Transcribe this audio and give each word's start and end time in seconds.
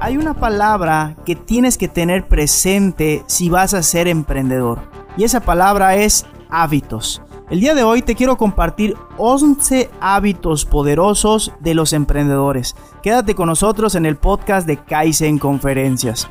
Hay 0.00 0.16
una 0.16 0.34
palabra 0.34 1.16
que 1.24 1.34
tienes 1.34 1.76
que 1.76 1.88
tener 1.88 2.28
presente 2.28 3.24
si 3.26 3.48
vas 3.48 3.74
a 3.74 3.82
ser 3.82 4.08
emprendedor. 4.08 4.78
Y 5.16 5.24
esa 5.24 5.40
palabra 5.40 5.96
es 5.96 6.24
hábitos. 6.48 7.22
El 7.50 7.60
día 7.60 7.74
de 7.74 7.82
hoy 7.82 8.02
te 8.02 8.14
quiero 8.14 8.36
compartir 8.36 8.96
11 9.18 9.90
hábitos 10.00 10.64
poderosos 10.64 11.52
de 11.60 11.74
los 11.74 11.92
emprendedores. 11.92 12.76
Quédate 13.02 13.34
con 13.34 13.48
nosotros 13.48 13.94
en 13.94 14.06
el 14.06 14.16
podcast 14.16 14.66
de 14.66 14.76
Kaizen 14.76 15.38
Conferencias. 15.38 16.28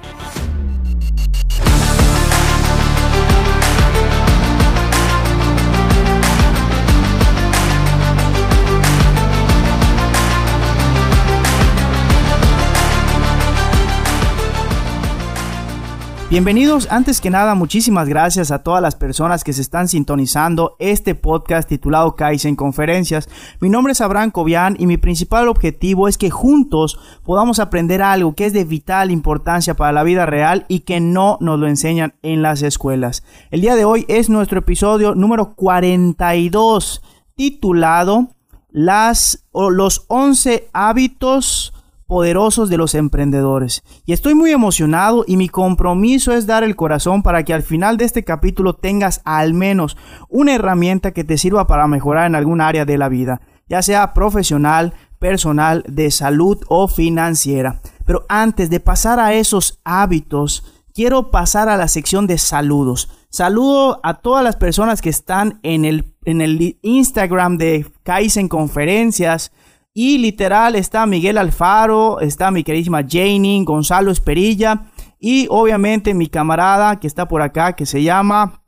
Bienvenidos, 16.27 16.88
antes 16.89 17.21
que 17.21 17.29
nada, 17.29 17.53
muchísimas 17.53 18.09
gracias 18.09 18.49
a 18.49 18.63
todas 18.63 18.81
las 18.81 18.95
personas 18.95 19.43
que 19.43 19.53
se 19.53 19.61
están 19.61 19.88
sintonizando 19.88 20.75
este 20.79 21.13
podcast 21.13 21.70
titulado 21.70 22.16
Kaizen 22.16 22.55
Conferencias. 22.55 23.29
Mi 23.61 23.70
nombre 23.70 23.93
es 23.93 24.02
Abraham 24.02 24.31
Cobian 24.31 24.75
y 24.80 24.88
mi 24.88 24.97
principal 24.97 25.47
objetivo 25.47 26.07
es 26.07 26.17
que 26.17 26.31
juntos 26.31 26.99
podamos 27.23 27.59
aprender 27.59 28.02
algo 28.02 28.33
que 28.33 28.47
es 28.47 28.53
de 28.53 28.63
vital 28.63 29.11
importancia 29.11 29.75
para 29.75 29.91
la 29.91 30.02
vida 30.02 30.25
real 30.25 30.66
y 30.67 30.80
que 30.80 30.99
no 30.99 31.38
nos 31.41 31.59
lo 31.59 31.67
enseñan 31.67 32.16
en 32.23 32.41
las 32.41 32.63
escuelas. 32.63 33.23
El 33.52 33.61
día 33.61 33.75
de 33.75 33.85
hoy 33.85 34.03
es 34.07 34.27
nuestro 34.27 34.57
episodio 34.57 35.13
número 35.13 35.53
42 35.53 37.03
titulado 37.35 38.30
las 38.72 39.45
o 39.52 39.69
los 39.69 40.05
11 40.07 40.69
hábitos 40.73 41.75
poderosos 42.08 42.70
de 42.70 42.78
los 42.78 42.95
emprendedores. 42.95 43.84
Y 44.06 44.14
estoy 44.14 44.36
muy 44.36 44.52
emocionado 44.52 45.23
y 45.28 45.38
mi 45.38 45.50
compromiso 45.50 46.31
es 46.34 46.45
dar 46.45 46.64
el 46.64 46.75
corazón 46.75 47.23
para 47.23 47.44
que 47.44 47.53
al 47.53 47.64
final 47.64 47.97
de 47.97 48.06
este 48.06 48.23
capítulo 48.23 48.73
tengas 48.73 49.22
al 49.25 49.53
menos 49.53 49.97
una 50.30 50.53
herramienta 50.53 51.12
que 51.12 51.23
te 51.23 51.38
sirva 51.38 51.67
para 51.67 51.88
mejorar 51.88 52.28
en 52.28 52.36
algún 52.36 52.62
área 52.62 52.86
de 52.86 52.97
la 52.97 53.09
vida, 53.09 53.42
ya 53.67 53.81
sea 53.81 54.14
profesional, 54.14 54.94
personal, 55.20 55.84
de 55.88 56.12
salud 56.12 56.59
o 56.67 56.88
financiera. 56.88 57.81
Pero 58.06 58.25
antes 58.30 58.69
de 58.69 58.80
pasar 58.80 59.19
a 59.19 59.34
esos 59.34 59.80
hábitos, 59.84 60.64
quiero 60.94 61.31
pasar 61.31 61.69
a 61.69 61.78
la 61.78 61.88
sección 61.88 62.28
de 62.28 62.38
saludos. 62.38 63.09
Saludo 63.30 64.00
a 64.03 64.22
todas 64.22 64.44
las 64.44 64.56
personas 64.56 65.02
que 65.02 65.09
están 65.09 65.59
en 65.64 65.84
el, 65.84 66.16
en 66.23 66.42
el 66.42 66.78
Instagram 66.81 67.58
de 67.58 67.86
Kaizen 68.03 68.47
Conferencias, 68.47 69.52
y 69.97 70.17
literal 70.17 70.75
está 70.75 71.05
Miguel 71.05 71.38
Alfaro, 71.38 72.19
está 72.19 72.51
mi 72.51 72.65
queridísima 72.65 73.01
Janie, 73.09 73.63
Gonzalo 73.63 74.11
Esperilla 74.11 74.91
y 75.17 75.47
obviamente 75.49 76.13
mi 76.13 76.27
camarada 76.27 76.99
que 76.99 77.07
está 77.07 77.29
por 77.29 77.41
acá 77.41 77.77
que 77.77 77.85
se 77.85 78.03
llama 78.03 78.61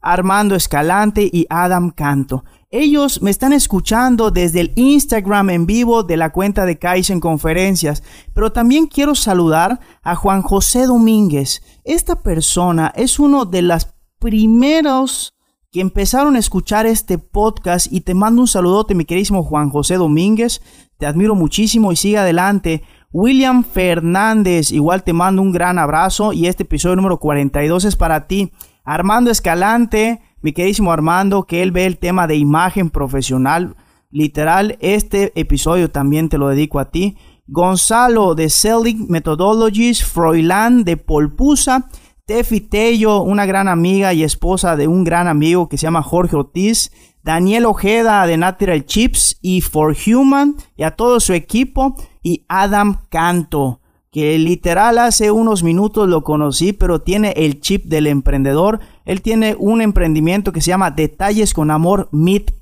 Armando 0.00 0.54
Escalante 0.54 1.28
y 1.30 1.44
Adam 1.50 1.90
Canto. 1.90 2.44
Ellos 2.70 3.20
me 3.20 3.32
están 3.32 3.52
escuchando 3.52 4.30
desde 4.30 4.60
el 4.60 4.72
Instagram 4.76 5.50
en 5.50 5.66
vivo 5.66 6.04
de 6.04 6.16
la 6.16 6.30
cuenta 6.30 6.64
de 6.66 6.78
Kaizen 6.78 7.18
Conferencias, 7.18 8.04
pero 8.32 8.52
también 8.52 8.86
quiero 8.86 9.16
saludar 9.16 9.80
a 10.04 10.14
Juan 10.14 10.42
José 10.42 10.86
Domínguez. 10.86 11.62
Esta 11.82 12.22
persona 12.22 12.92
es 12.94 13.18
uno 13.18 13.44
de 13.44 13.62
los 13.62 13.88
primeros 14.20 15.33
que 15.74 15.80
empezaron 15.80 16.36
a 16.36 16.38
escuchar 16.38 16.86
este 16.86 17.18
podcast 17.18 17.92
y 17.92 18.02
te 18.02 18.14
mando 18.14 18.40
un 18.40 18.46
saludote, 18.46 18.94
mi 18.94 19.04
queridísimo 19.04 19.42
Juan 19.42 19.70
José 19.70 19.96
Domínguez. 19.96 20.62
Te 20.98 21.06
admiro 21.06 21.34
muchísimo 21.34 21.90
y 21.90 21.96
sigue 21.96 22.16
adelante. 22.16 22.84
William 23.10 23.64
Fernández, 23.64 24.70
igual 24.70 25.02
te 25.02 25.12
mando 25.12 25.42
un 25.42 25.50
gran 25.50 25.80
abrazo 25.80 26.32
y 26.32 26.46
este 26.46 26.62
episodio 26.62 26.94
número 26.94 27.18
42 27.18 27.86
es 27.86 27.96
para 27.96 28.28
ti. 28.28 28.52
Armando 28.84 29.32
Escalante, 29.32 30.20
mi 30.42 30.52
queridísimo 30.52 30.92
Armando, 30.92 31.42
que 31.42 31.60
él 31.60 31.72
ve 31.72 31.86
el 31.86 31.98
tema 31.98 32.28
de 32.28 32.36
imagen 32.36 32.88
profesional. 32.88 33.74
Literal, 34.12 34.78
este 34.78 35.32
episodio 35.34 35.90
también 35.90 36.28
te 36.28 36.38
lo 36.38 36.50
dedico 36.50 36.78
a 36.78 36.92
ti. 36.92 37.16
Gonzalo 37.48 38.36
de 38.36 38.48
Selling 38.48 39.08
Methodologies, 39.08 40.04
Froilán 40.04 40.84
de 40.84 40.96
Polpusa 40.98 41.88
Tefi 42.26 42.60
Tello, 42.60 43.20
una 43.20 43.44
gran 43.44 43.68
amiga 43.68 44.14
y 44.14 44.24
esposa 44.24 44.76
de 44.76 44.88
un 44.88 45.04
gran 45.04 45.28
amigo 45.28 45.68
que 45.68 45.76
se 45.76 45.82
llama 45.82 46.02
Jorge 46.02 46.36
Ortiz, 46.36 46.90
Daniel 47.22 47.66
Ojeda 47.66 48.26
de 48.26 48.38
Natural 48.38 48.86
Chips 48.86 49.38
y 49.42 49.60
For 49.60 49.94
Human 50.06 50.56
y 50.74 50.84
a 50.84 50.92
todo 50.92 51.20
su 51.20 51.34
equipo 51.34 51.96
y 52.22 52.46
Adam 52.48 53.02
Canto, 53.10 53.82
que 54.10 54.38
literal 54.38 54.96
hace 54.96 55.30
unos 55.30 55.62
minutos 55.62 56.08
lo 56.08 56.24
conocí, 56.24 56.72
pero 56.72 57.02
tiene 57.02 57.34
el 57.36 57.60
chip 57.60 57.84
del 57.84 58.06
emprendedor. 58.06 58.80
Él 59.04 59.20
tiene 59.20 59.54
un 59.58 59.82
emprendimiento 59.82 60.50
que 60.50 60.62
se 60.62 60.68
llama 60.68 60.92
Detalles 60.92 61.52
con 61.52 61.70
Amor 61.70 62.08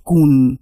Kun. 0.03 0.59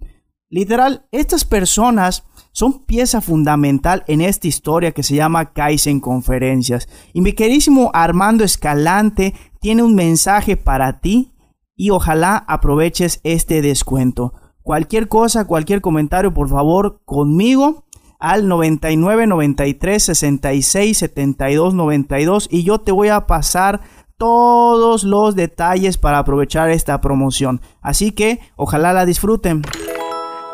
Literal, 0.47 1.07
estas 1.11 1.43
personas 1.43 2.23
son 2.51 2.83
pieza 2.85 3.21
fundamental 3.21 4.03
en 4.07 4.21
esta 4.21 4.47
historia 4.47 4.91
que 4.91 5.03
se 5.03 5.15
llama 5.15 5.53
Kaizen 5.53 5.99
Conferencias. 5.99 6.87
Y 7.13 7.21
mi 7.21 7.33
queridísimo 7.33 7.91
Armando 7.93 8.43
Escalante 8.43 9.33
tiene 9.59 9.83
un 9.83 9.95
mensaje 9.95 10.57
para 10.57 10.99
ti 10.99 11.33
y 11.75 11.89
ojalá 11.89 12.37
aproveches 12.47 13.21
este 13.23 13.61
descuento. 13.61 14.33
Cualquier 14.63 15.07
cosa, 15.07 15.45
cualquier 15.45 15.81
comentario, 15.81 16.33
por 16.33 16.49
favor, 16.49 17.01
conmigo 17.05 17.85
al 18.19 18.47
99 18.47 19.25
93 19.25 20.03
66 20.03 20.97
72 20.97 21.73
92 21.73 22.47
y 22.51 22.63
yo 22.63 22.79
te 22.79 22.91
voy 22.91 23.07
a 23.07 23.25
pasar 23.25 23.81
todos 24.17 25.03
los 25.03 25.35
detalles 25.35 25.97
para 25.97 26.19
aprovechar 26.19 26.69
esta 26.69 27.01
promoción. 27.01 27.61
Así 27.81 28.11
que 28.11 28.39
ojalá 28.55 28.93
la 28.93 29.07
disfruten. 29.07 29.63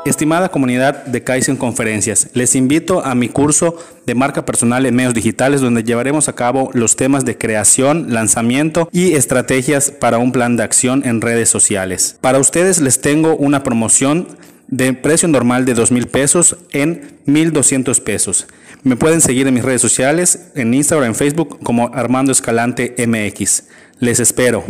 Estimada 0.08 0.50
comunidad 0.50 1.06
de 1.06 1.24
Kaizen 1.24 1.58
Conferencias, 1.58 2.30
les 2.34 2.56
invito 2.56 3.06
a 3.06 3.16
mi 3.16 3.30
curso 3.30 3.78
de 4.06 4.16
marca 4.16 4.46
personal 4.46 4.86
en 4.86 4.96
medios 4.96 5.14
digitales 5.14 5.62
donde 5.62 5.84
llevaremos 5.84 6.30
a 6.30 6.34
cabo 6.34 6.70
los 6.74 6.96
temas 6.96 7.26
de 7.26 7.38
creación, 7.38 8.14
lanzamiento 8.14 8.90
y 8.92 9.14
estrategias 9.14 9.92
para 9.92 10.18
un 10.18 10.32
plan 10.32 10.56
de 10.56 10.64
acción 10.64 11.06
en 11.06 11.22
redes 11.22 11.50
sociales. 11.50 12.18
Para 12.22 12.40
ustedes 12.40 12.80
les 12.80 13.02
tengo 13.02 13.36
una 13.36 13.64
promoción 13.64 14.28
de 14.68 14.94
precio 14.94 15.28
normal 15.28 15.66
de 15.66 15.74
dos 15.74 15.92
mil 15.92 16.08
pesos 16.08 16.58
en 16.72 17.20
1200 17.26 18.00
pesos. 18.02 18.48
Me 18.84 18.96
pueden 18.96 19.22
seguir 19.22 19.48
en 19.48 19.54
mis 19.54 19.64
redes 19.64 19.82
sociales, 19.82 20.52
en 20.56 20.74
Instagram, 20.74 21.10
en 21.10 21.16
Facebook 21.16 21.60
como 21.64 21.90
Armando 21.94 22.32
Escalante 22.32 22.96
MX. 23.06 23.64
Les 24.00 24.20
espero. 24.20 24.64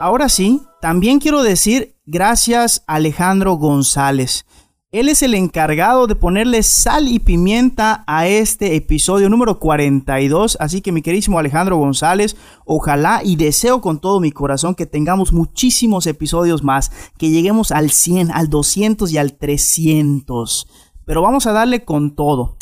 Ahora 0.00 0.28
sí, 0.28 0.62
también 0.80 1.18
quiero 1.18 1.42
decir 1.42 1.96
gracias 2.06 2.84
a 2.86 2.94
Alejandro 2.94 3.54
González. 3.54 4.46
Él 4.90 5.10
es 5.10 5.22
el 5.22 5.34
encargado 5.34 6.06
de 6.06 6.14
ponerle 6.14 6.62
sal 6.62 7.08
y 7.08 7.18
pimienta 7.18 8.04
a 8.06 8.26
este 8.26 8.74
episodio 8.74 9.28
número 9.28 9.58
42. 9.58 10.56
Así 10.60 10.80
que 10.80 10.92
mi 10.92 11.02
queridísimo 11.02 11.38
Alejandro 11.38 11.76
González, 11.76 12.36
ojalá 12.64 13.20
y 13.22 13.36
deseo 13.36 13.82
con 13.82 14.00
todo 14.00 14.18
mi 14.18 14.32
corazón 14.32 14.74
que 14.74 14.86
tengamos 14.86 15.32
muchísimos 15.32 16.06
episodios 16.06 16.62
más, 16.62 16.90
que 17.18 17.28
lleguemos 17.28 17.70
al 17.70 17.90
100, 17.90 18.30
al 18.30 18.48
200 18.48 19.12
y 19.12 19.18
al 19.18 19.36
300. 19.36 20.68
Pero 21.04 21.20
vamos 21.22 21.46
a 21.46 21.52
darle 21.52 21.84
con 21.84 22.14
todo. 22.14 22.56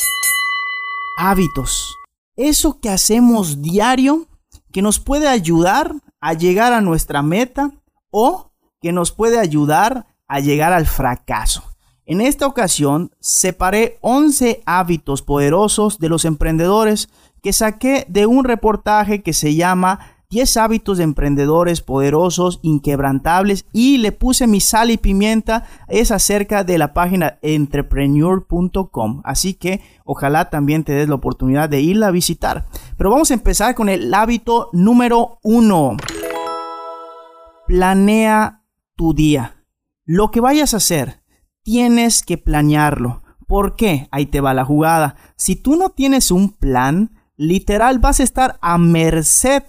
Hábitos. 1.17 1.95
Eso 2.35 2.79
que 2.81 2.89
hacemos 2.89 3.61
diario 3.61 4.27
que 4.73 4.81
nos 4.81 4.99
puede 4.99 5.29
ayudar 5.29 5.95
a 6.19 6.33
llegar 6.33 6.73
a 6.73 6.81
nuestra 6.81 7.21
meta 7.21 7.71
o 8.11 8.51
que 8.81 8.91
nos 8.91 9.11
puede 9.11 9.39
ayudar 9.39 10.07
a 10.27 10.39
llegar 10.39 10.73
al 10.73 10.85
fracaso. 10.85 11.63
En 12.05 12.21
esta 12.21 12.47
ocasión 12.47 13.11
separé 13.19 13.97
11 14.01 14.61
hábitos 14.65 15.21
poderosos 15.21 15.99
de 15.99 16.09
los 16.09 16.23
emprendedores 16.23 17.09
que 17.41 17.51
saqué 17.53 18.05
de 18.07 18.25
un 18.25 18.45
reportaje 18.45 19.21
que 19.21 19.33
se 19.33 19.55
llama 19.55 19.99
10 20.29 20.57
hábitos 20.57 20.97
de 20.97 21.05
emprendedores 21.05 21.81
poderosos, 21.81 22.59
inquebrantables 22.61 23.65
y 23.71 23.97
le 23.97 24.11
puse 24.11 24.45
mi 24.45 24.59
sal 24.59 24.91
y 24.91 24.97
pimienta, 24.97 25.65
es 25.87 26.11
acerca 26.11 26.65
de 26.65 26.77
la 26.77 26.93
página 26.93 27.39
entrepreneur.com. 27.41 29.21
Así 29.23 29.53
que 29.53 29.81
ojalá 30.03 30.49
también 30.49 30.83
te 30.83 30.93
des 30.93 31.07
la 31.07 31.15
oportunidad 31.15 31.69
de 31.69 31.79
irla 31.81 32.07
a 32.07 32.11
visitar. 32.11 32.65
Pero 32.97 33.09
vamos 33.09 33.31
a 33.31 33.35
empezar 33.35 33.73
con 33.75 33.87
el 33.87 34.13
hábito 34.13 34.69
número 34.73 35.39
uno. 35.43 35.95
Planea 37.67 38.63
tu 38.95 39.13
día. 39.13 39.65
Lo 40.05 40.31
que 40.31 40.39
vayas 40.39 40.73
a 40.73 40.77
hacer, 40.77 41.21
tienes 41.63 42.23
que 42.23 42.37
planearlo. 42.37 43.23
¿Por 43.45 43.75
qué? 43.75 44.07
Ahí 44.11 44.25
te 44.25 44.39
va 44.39 44.53
la 44.53 44.63
jugada. 44.63 45.17
Si 45.35 45.57
tú 45.57 45.75
no 45.75 45.89
tienes 45.89 46.31
un 46.31 46.53
plan, 46.53 47.11
literal 47.35 47.99
vas 47.99 48.21
a 48.21 48.23
estar 48.23 48.57
a 48.61 48.77
merced 48.77 49.63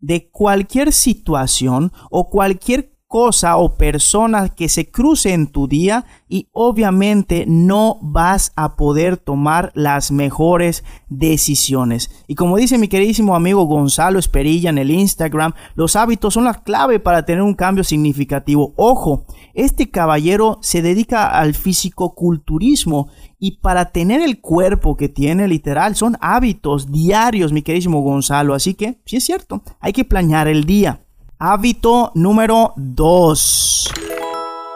de 0.00 0.28
cualquier 0.28 0.92
situación 0.92 1.92
o 2.10 2.30
cualquier 2.30 2.95
cosa 3.16 3.56
o 3.56 3.78
persona 3.78 4.50
que 4.50 4.68
se 4.68 4.90
cruce 4.90 5.32
en 5.32 5.46
tu 5.46 5.68
día 5.68 6.04
y 6.28 6.48
obviamente 6.52 7.46
no 7.48 7.98
vas 8.02 8.52
a 8.56 8.76
poder 8.76 9.16
tomar 9.16 9.72
las 9.74 10.12
mejores 10.12 10.84
decisiones. 11.08 12.10
Y 12.26 12.34
como 12.34 12.58
dice 12.58 12.76
mi 12.76 12.88
queridísimo 12.88 13.34
amigo 13.34 13.64
Gonzalo 13.64 14.18
Esperilla 14.18 14.68
en 14.68 14.76
el 14.76 14.90
Instagram, 14.90 15.54
los 15.76 15.96
hábitos 15.96 16.34
son 16.34 16.44
la 16.44 16.62
clave 16.62 17.00
para 17.00 17.24
tener 17.24 17.40
un 17.40 17.54
cambio 17.54 17.84
significativo. 17.84 18.74
Ojo, 18.76 19.24
este 19.54 19.88
caballero 19.88 20.58
se 20.60 20.82
dedica 20.82 21.26
al 21.26 21.54
físico-culturismo 21.54 23.08
y 23.38 23.52
para 23.62 23.92
tener 23.92 24.20
el 24.20 24.42
cuerpo 24.42 24.98
que 24.98 25.08
tiene 25.08 25.48
literal 25.48 25.96
son 25.96 26.18
hábitos 26.20 26.92
diarios, 26.92 27.50
mi 27.50 27.62
queridísimo 27.62 28.02
Gonzalo. 28.02 28.52
Así 28.52 28.74
que, 28.74 29.00
sí 29.06 29.16
es 29.16 29.24
cierto, 29.24 29.62
hay 29.80 29.94
que 29.94 30.04
planear 30.04 30.48
el 30.48 30.64
día. 30.64 31.05
Hábito 31.38 32.12
número 32.14 32.72
2. 32.76 33.92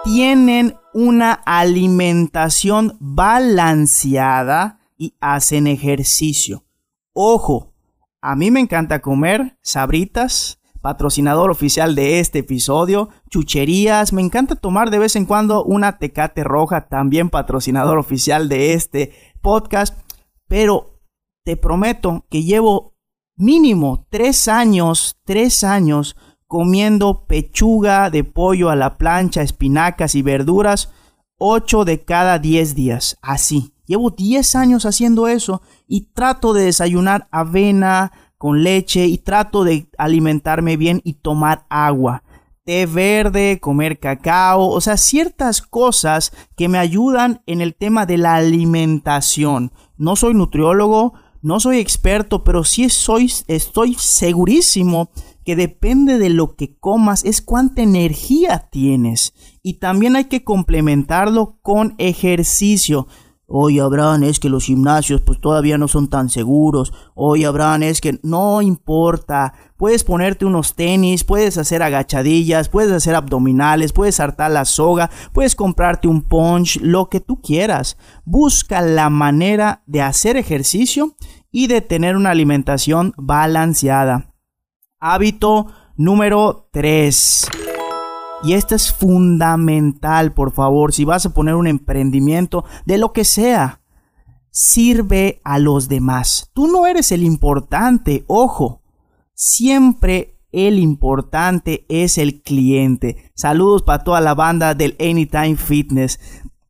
Tienen 0.04 0.76
una 0.92 1.32
alimentación 1.32 2.98
balanceada 3.00 4.78
y 4.98 5.14
hacen 5.20 5.66
ejercicio. 5.66 6.64
Ojo, 7.14 7.72
a 8.20 8.36
mí 8.36 8.50
me 8.50 8.60
encanta 8.60 9.00
comer 9.00 9.56
sabritas, 9.62 10.60
patrocinador 10.82 11.50
oficial 11.50 11.94
de 11.94 12.20
este 12.20 12.40
episodio, 12.40 13.08
chucherías, 13.30 14.12
me 14.12 14.20
encanta 14.20 14.54
tomar 14.54 14.90
de 14.90 14.98
vez 14.98 15.16
en 15.16 15.24
cuando 15.24 15.64
una 15.64 15.96
tecate 15.96 16.44
roja, 16.44 16.88
también 16.88 17.30
patrocinador 17.30 17.96
oficial 17.96 18.50
de 18.50 18.74
este 18.74 19.14
podcast, 19.40 19.98
pero 20.46 21.00
te 21.42 21.56
prometo 21.56 22.26
que 22.28 22.42
llevo 22.42 22.92
mínimo 23.36 24.06
tres 24.10 24.46
años, 24.46 25.16
tres 25.24 25.64
años 25.64 26.16
comiendo 26.50 27.26
pechuga 27.28 28.10
de 28.10 28.24
pollo 28.24 28.70
a 28.70 28.74
la 28.74 28.98
plancha, 28.98 29.40
espinacas 29.40 30.16
y 30.16 30.22
verduras, 30.22 30.90
8 31.38 31.84
de 31.84 32.04
cada 32.04 32.40
10 32.40 32.74
días. 32.74 33.18
Así. 33.22 33.72
Llevo 33.86 34.10
10 34.10 34.56
años 34.56 34.84
haciendo 34.84 35.28
eso 35.28 35.62
y 35.86 36.12
trato 36.12 36.52
de 36.52 36.64
desayunar 36.64 37.28
avena 37.30 38.10
con 38.36 38.64
leche 38.64 39.06
y 39.06 39.18
trato 39.18 39.62
de 39.62 39.88
alimentarme 39.96 40.76
bien 40.76 41.00
y 41.04 41.12
tomar 41.12 41.66
agua. 41.70 42.24
Té 42.64 42.84
verde, 42.84 43.60
comer 43.60 44.00
cacao, 44.00 44.70
o 44.70 44.80
sea, 44.80 44.96
ciertas 44.96 45.62
cosas 45.62 46.32
que 46.56 46.68
me 46.68 46.78
ayudan 46.78 47.44
en 47.46 47.60
el 47.60 47.76
tema 47.76 48.06
de 48.06 48.18
la 48.18 48.34
alimentación. 48.34 49.70
No 49.96 50.16
soy 50.16 50.34
nutriólogo, 50.34 51.14
no 51.42 51.60
soy 51.60 51.78
experto, 51.78 52.42
pero 52.42 52.64
sí 52.64 52.90
soy, 52.90 53.32
estoy 53.46 53.94
segurísimo 53.94 55.10
depende 55.56 56.18
de 56.18 56.30
lo 56.30 56.56
que 56.56 56.78
comas 56.78 57.24
es 57.24 57.42
cuánta 57.42 57.82
energía 57.82 58.68
tienes. 58.70 59.34
Y 59.62 59.74
también 59.74 60.16
hay 60.16 60.24
que 60.24 60.44
complementarlo 60.44 61.58
con 61.62 61.94
ejercicio. 61.98 63.06
Hoy 63.52 63.80
Abraham 63.80 64.22
es 64.22 64.38
que 64.38 64.48
los 64.48 64.66
gimnasios 64.66 65.22
pues 65.22 65.40
todavía 65.40 65.76
no 65.76 65.88
son 65.88 66.08
tan 66.08 66.28
seguros. 66.28 66.92
Hoy 67.16 67.42
Abraham 67.42 67.82
es 67.82 68.00
que 68.00 68.20
no 68.22 68.62
importa. 68.62 69.54
Puedes 69.76 70.04
ponerte 70.04 70.44
unos 70.44 70.76
tenis, 70.76 71.24
puedes 71.24 71.58
hacer 71.58 71.82
agachadillas, 71.82 72.68
puedes 72.68 72.92
hacer 72.92 73.16
abdominales, 73.16 73.92
puedes 73.92 74.14
saltar 74.14 74.52
la 74.52 74.64
soga, 74.64 75.10
puedes 75.32 75.56
comprarte 75.56 76.06
un 76.06 76.22
punch, 76.22 76.78
lo 76.80 77.08
que 77.08 77.18
tú 77.18 77.40
quieras. 77.40 77.96
Busca 78.24 78.82
la 78.82 79.10
manera 79.10 79.82
de 79.86 80.02
hacer 80.02 80.36
ejercicio 80.36 81.16
y 81.50 81.66
de 81.66 81.80
tener 81.80 82.16
una 82.16 82.30
alimentación 82.30 83.14
balanceada. 83.16 84.29
Hábito 85.02 85.66
número 85.96 86.68
3. 86.72 87.48
Y 88.44 88.52
esto 88.52 88.74
es 88.74 88.92
fundamental, 88.92 90.32
por 90.32 90.52
favor, 90.52 90.92
si 90.92 91.06
vas 91.06 91.24
a 91.24 91.32
poner 91.32 91.54
un 91.54 91.66
emprendimiento 91.66 92.66
de 92.84 92.98
lo 92.98 93.14
que 93.14 93.24
sea, 93.24 93.80
sirve 94.50 95.40
a 95.42 95.58
los 95.58 95.88
demás. 95.88 96.50
Tú 96.52 96.66
no 96.66 96.86
eres 96.86 97.12
el 97.12 97.22
importante, 97.22 98.24
ojo, 98.26 98.82
siempre 99.32 100.38
el 100.52 100.78
importante 100.78 101.86
es 101.88 102.18
el 102.18 102.42
cliente. 102.42 103.32
Saludos 103.34 103.82
para 103.82 104.04
toda 104.04 104.20
la 104.20 104.34
banda 104.34 104.74
del 104.74 104.96
Anytime 105.00 105.56
Fitness, 105.56 106.20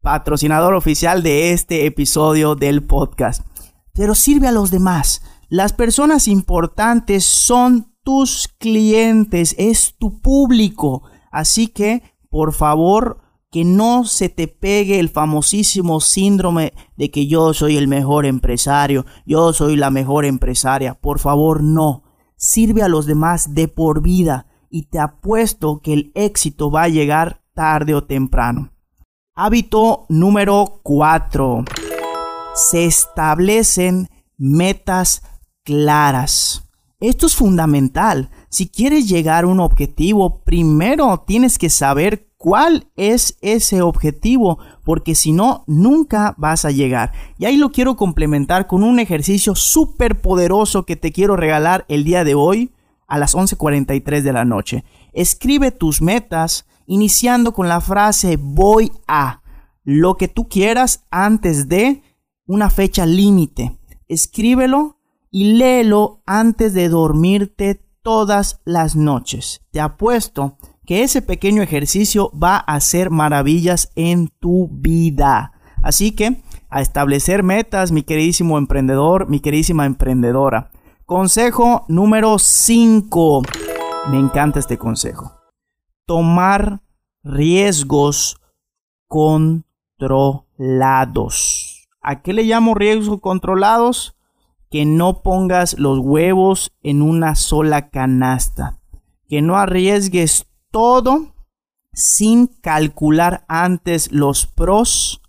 patrocinador 0.03 0.75
oficial 0.75 1.25
de 1.25 1.53
este 1.53 1.85
episodio 1.85 2.55
del 2.55 2.85
podcast. 2.85 3.45
Pero 3.93 4.15
sirve 4.15 4.47
a 4.47 4.53
los 4.53 4.71
demás. 4.71 5.23
Las 5.49 5.73
personas 5.73 6.29
importantes 6.29 7.25
son 7.25 7.90
tus 8.11 8.49
clientes, 8.59 9.55
es 9.57 9.95
tu 9.97 10.21
público. 10.21 11.05
Así 11.31 11.69
que, 11.69 12.03
por 12.29 12.53
favor, 12.53 13.21
que 13.53 13.65
no 13.65 14.03
se 14.03 14.29
te 14.29 14.49
pegue 14.49 14.99
el 14.99 15.11
famosísimo 15.11 16.01
síndrome 16.01 16.73
de 16.97 17.13
que 17.13 17.29
yo 17.29 17.55
soy 17.55 17.77
el 17.77 17.87
mejor 17.87 18.27
empresario, 18.27 19.07
yo 19.25 19.53
soy 19.53 19.77
la 19.77 19.91
mejor 19.93 20.25
empresaria. 20.25 20.95
Por 20.95 21.21
favor, 21.21 21.63
no. 21.63 22.03
Sirve 22.35 22.83
a 22.83 22.89
los 22.89 23.07
demás 23.07 23.55
de 23.55 23.69
por 23.69 24.03
vida 24.03 24.49
y 24.69 24.87
te 24.87 24.99
apuesto 24.99 25.81
que 25.81 25.93
el 25.93 26.11
éxito 26.17 26.69
va 26.69 26.83
a 26.83 26.89
llegar 26.89 27.45
tarde 27.55 27.95
o 27.95 28.03
temprano. 28.03 28.73
Hábito 29.37 30.07
número 30.09 30.81
4. 30.83 31.65
Se 32.57 32.87
establecen 32.87 34.09
metas 34.37 35.23
claras. 35.63 36.67
Esto 37.01 37.27
es 37.27 37.35
fundamental. 37.35 38.31
Si 38.51 38.69
quieres 38.69 39.09
llegar 39.09 39.45
a 39.45 39.47
un 39.47 39.59
objetivo, 39.59 40.43
primero 40.45 41.25
tienes 41.27 41.59
que 41.59 41.71
saber 41.71 42.29
cuál 42.37 42.89
es 42.95 43.39
ese 43.41 43.81
objetivo, 43.81 44.59
porque 44.85 45.15
si 45.15 45.33
no, 45.33 45.65
nunca 45.67 46.35
vas 46.37 46.67
a 46.67 46.71
llegar. 46.71 47.13
Y 47.39 47.47
ahí 47.47 47.57
lo 47.57 47.73
quiero 47.73 47.97
complementar 47.97 48.67
con 48.67 48.83
un 48.83 48.99
ejercicio 48.99 49.55
súper 49.55 50.21
poderoso 50.21 50.85
que 50.85 50.97
te 50.97 51.11
quiero 51.11 51.37
regalar 51.37 51.87
el 51.89 52.05
día 52.05 52.23
de 52.23 52.35
hoy 52.35 52.73
a 53.07 53.19
las 53.19 53.35
11.43 53.35 54.21
de 54.21 54.33
la 54.33 54.45
noche. 54.45 54.85
Escribe 55.15 55.71
tus 55.71 56.03
metas 56.03 56.67
iniciando 56.87 57.53
con 57.53 57.69
la 57.69 57.81
frase 57.81 58.37
voy 58.37 58.93
a 59.07 59.41
lo 59.85 60.17
que 60.17 60.29
tú 60.29 60.49
quieras 60.49 61.07
antes 61.11 61.69
de 61.69 62.03
una 62.47 62.69
fecha 62.69 63.07
límite. 63.07 63.79
Escríbelo 64.09 65.00
y 65.31 65.55
léelo 65.55 66.23
antes 66.27 66.75
de 66.75 66.89
dormirte 66.89 67.87
todas 68.03 68.61
las 68.65 68.97
noches. 68.97 69.63
Te 69.71 69.81
apuesto 69.81 70.59
que 70.85 71.03
ese 71.03 71.23
pequeño 71.23 71.63
ejercicio 71.63 72.33
va 72.33 72.57
a 72.57 72.75
hacer 72.75 73.11
maravillas 73.11 73.93
en 73.95 74.29
tu 74.41 74.69
vida. 74.73 75.53
Así 75.83 76.13
que 76.13 76.43
a 76.69 76.81
establecer 76.81 77.43
metas, 77.43 77.93
mi 77.93 78.03
queridísimo 78.03 78.59
emprendedor, 78.59 79.29
mi 79.29 79.41
queridísima 79.41 79.87
emprendedora. 79.87 80.71
Consejo 81.07 81.85
número 81.89 82.39
5. 82.39 83.43
Me 84.11 84.19
encanta 84.19 84.59
este 84.59 84.79
consejo. 84.79 85.33
Tomar 86.07 86.81
riesgos 87.23 88.41
controlados. 89.09 91.89
¿A 92.01 92.23
qué 92.23 92.33
le 92.33 92.45
llamo 92.45 92.75
riesgos 92.75 93.21
controlados? 93.21 94.17
Que 94.71 94.85
no 94.85 95.23
pongas 95.23 95.79
los 95.79 95.99
huevos 95.99 96.73
en 96.83 97.03
una 97.03 97.35
sola 97.35 97.91
canasta, 97.91 98.81
que 99.29 99.43
no 99.43 99.57
arriesgues 99.57 100.47
todo 100.71 101.35
sin 101.93 102.47
calcular 102.47 103.45
antes 103.49 104.13
los 104.13 104.47
pros 104.47 105.23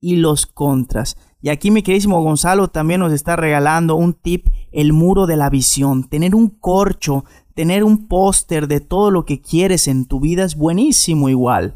y 0.00 0.16
los 0.16 0.46
contras. 0.46 1.16
Y 1.40 1.50
aquí 1.50 1.70
mi 1.70 1.82
queridísimo 1.82 2.20
Gonzalo 2.20 2.68
también 2.68 3.00
nos 3.00 3.12
está 3.12 3.36
regalando 3.36 3.94
un 3.94 4.14
tip, 4.14 4.48
el 4.72 4.92
muro 4.92 5.26
de 5.26 5.36
la 5.36 5.50
visión. 5.50 6.08
Tener 6.08 6.34
un 6.34 6.48
corcho, 6.48 7.24
tener 7.54 7.84
un 7.84 8.08
póster 8.08 8.66
de 8.66 8.80
todo 8.80 9.12
lo 9.12 9.24
que 9.24 9.40
quieres 9.40 9.86
en 9.86 10.06
tu 10.06 10.18
vida 10.18 10.44
es 10.44 10.56
buenísimo 10.56 11.28
igual. 11.28 11.74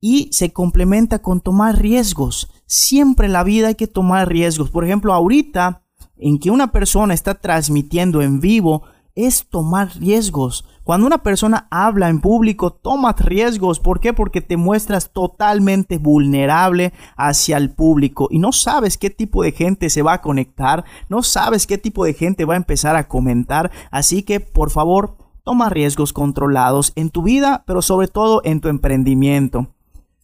Y 0.00 0.28
se 0.32 0.52
complementa 0.52 1.20
con 1.20 1.40
tomar 1.40 1.80
riesgos. 1.80 2.50
Siempre 2.66 3.26
en 3.26 3.32
la 3.32 3.44
vida 3.44 3.68
hay 3.68 3.76
que 3.76 3.86
tomar 3.86 4.28
riesgos. 4.28 4.70
Por 4.70 4.84
ejemplo, 4.84 5.12
ahorita 5.12 5.84
en 6.22 6.38
que 6.38 6.50
una 6.50 6.72
persona 6.72 7.14
está 7.14 7.34
transmitiendo 7.34 8.22
en 8.22 8.40
vivo 8.40 8.82
es 9.14 9.46
tomar 9.48 9.90
riesgos. 9.96 10.64
Cuando 10.84 11.06
una 11.06 11.22
persona 11.22 11.68
habla 11.70 12.08
en 12.08 12.20
público, 12.20 12.72
tomas 12.72 13.16
riesgos. 13.20 13.78
¿Por 13.78 14.00
qué? 14.00 14.12
Porque 14.12 14.40
te 14.40 14.56
muestras 14.56 15.12
totalmente 15.12 15.98
vulnerable 15.98 16.92
hacia 17.16 17.56
el 17.56 17.70
público 17.70 18.28
y 18.30 18.38
no 18.38 18.52
sabes 18.52 18.96
qué 18.96 19.10
tipo 19.10 19.42
de 19.42 19.52
gente 19.52 19.90
se 19.90 20.02
va 20.02 20.14
a 20.14 20.22
conectar, 20.22 20.84
no 21.08 21.22
sabes 21.22 21.66
qué 21.66 21.78
tipo 21.78 22.04
de 22.04 22.14
gente 22.14 22.44
va 22.44 22.54
a 22.54 22.56
empezar 22.56 22.96
a 22.96 23.06
comentar. 23.06 23.70
Así 23.90 24.22
que, 24.22 24.40
por 24.40 24.70
favor, 24.70 25.16
toma 25.44 25.68
riesgos 25.68 26.12
controlados 26.12 26.92
en 26.96 27.10
tu 27.10 27.22
vida, 27.22 27.62
pero 27.66 27.82
sobre 27.82 28.08
todo 28.08 28.40
en 28.44 28.60
tu 28.60 28.68
emprendimiento. 28.68 29.68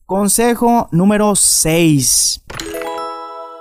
Consejo 0.07 0.88
número 0.90 1.37
6. 1.37 2.45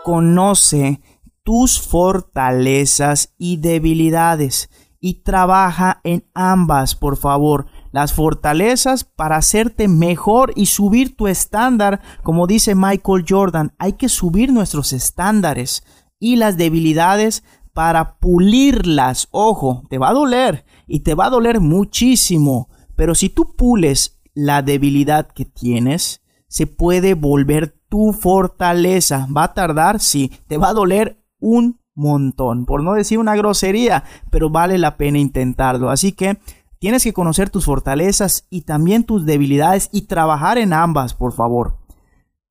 Conoce 0.03 1.01
tus 1.47 1.79
fortalezas 1.79 3.33
y 3.37 3.55
debilidades 3.55 4.69
y 4.99 5.21
trabaja 5.21 6.01
en 6.03 6.25
ambas, 6.33 6.93
por 6.93 7.15
favor. 7.15 7.67
las 7.93 8.11
fortalezas 8.11 9.05
para 9.05 9.37
hacerte 9.37 9.87
mejor 9.87 10.51
y 10.57 10.65
subir 10.65 11.15
tu 11.15 11.29
estándar. 11.29 12.01
Como 12.21 12.47
dice 12.47 12.75
Michael 12.75 13.23
Jordan, 13.25 13.73
hay 13.79 13.93
que 13.93 14.09
subir 14.09 14.51
nuestros 14.51 14.91
estándares 14.91 15.85
y 16.19 16.35
las 16.35 16.57
debilidades 16.57 17.45
para 17.73 18.17
pulirlas. 18.19 19.29
Ojo, 19.31 19.83
te 19.89 19.99
va 19.99 20.09
a 20.09 20.13
doler 20.13 20.65
y 20.85 20.99
te 20.99 21.15
va 21.15 21.27
a 21.27 21.29
doler 21.29 21.61
muchísimo. 21.61 22.67
Pero 22.97 23.15
si 23.15 23.29
tú 23.29 23.55
pules 23.55 24.19
la 24.33 24.63
debilidad 24.63 25.29
que 25.31 25.45
tienes, 25.45 26.21
se 26.49 26.67
puede 26.67 27.13
volver 27.13 27.77
tu 27.87 28.11
fortaleza. 28.11 29.27
¿Va 29.35 29.45
a 29.45 29.53
tardar? 29.53 30.01
Sí. 30.01 30.33
Te 30.47 30.57
va 30.57 30.69
a 30.69 30.73
doler 30.73 31.16
un 31.39 31.79
montón. 31.95 32.65
Por 32.65 32.83
no 32.83 32.93
decir 32.93 33.19
una 33.19 33.35
grosería, 33.35 34.03
pero 34.29 34.49
vale 34.49 34.77
la 34.77 34.97
pena 34.97 35.19
intentarlo. 35.19 35.89
Así 35.89 36.11
que 36.11 36.37
Tienes 36.79 37.03
que 37.03 37.13
conocer 37.13 37.49
tus 37.49 37.65
fortalezas 37.65 38.45
y 38.51 38.61
también 38.61 39.03
tus 39.03 39.25
debilidades 39.25 39.89
y 39.91 40.03
trabajar 40.03 40.59
en 40.59 40.73
ambas, 40.73 41.15
por 41.15 41.33
favor. 41.33 41.79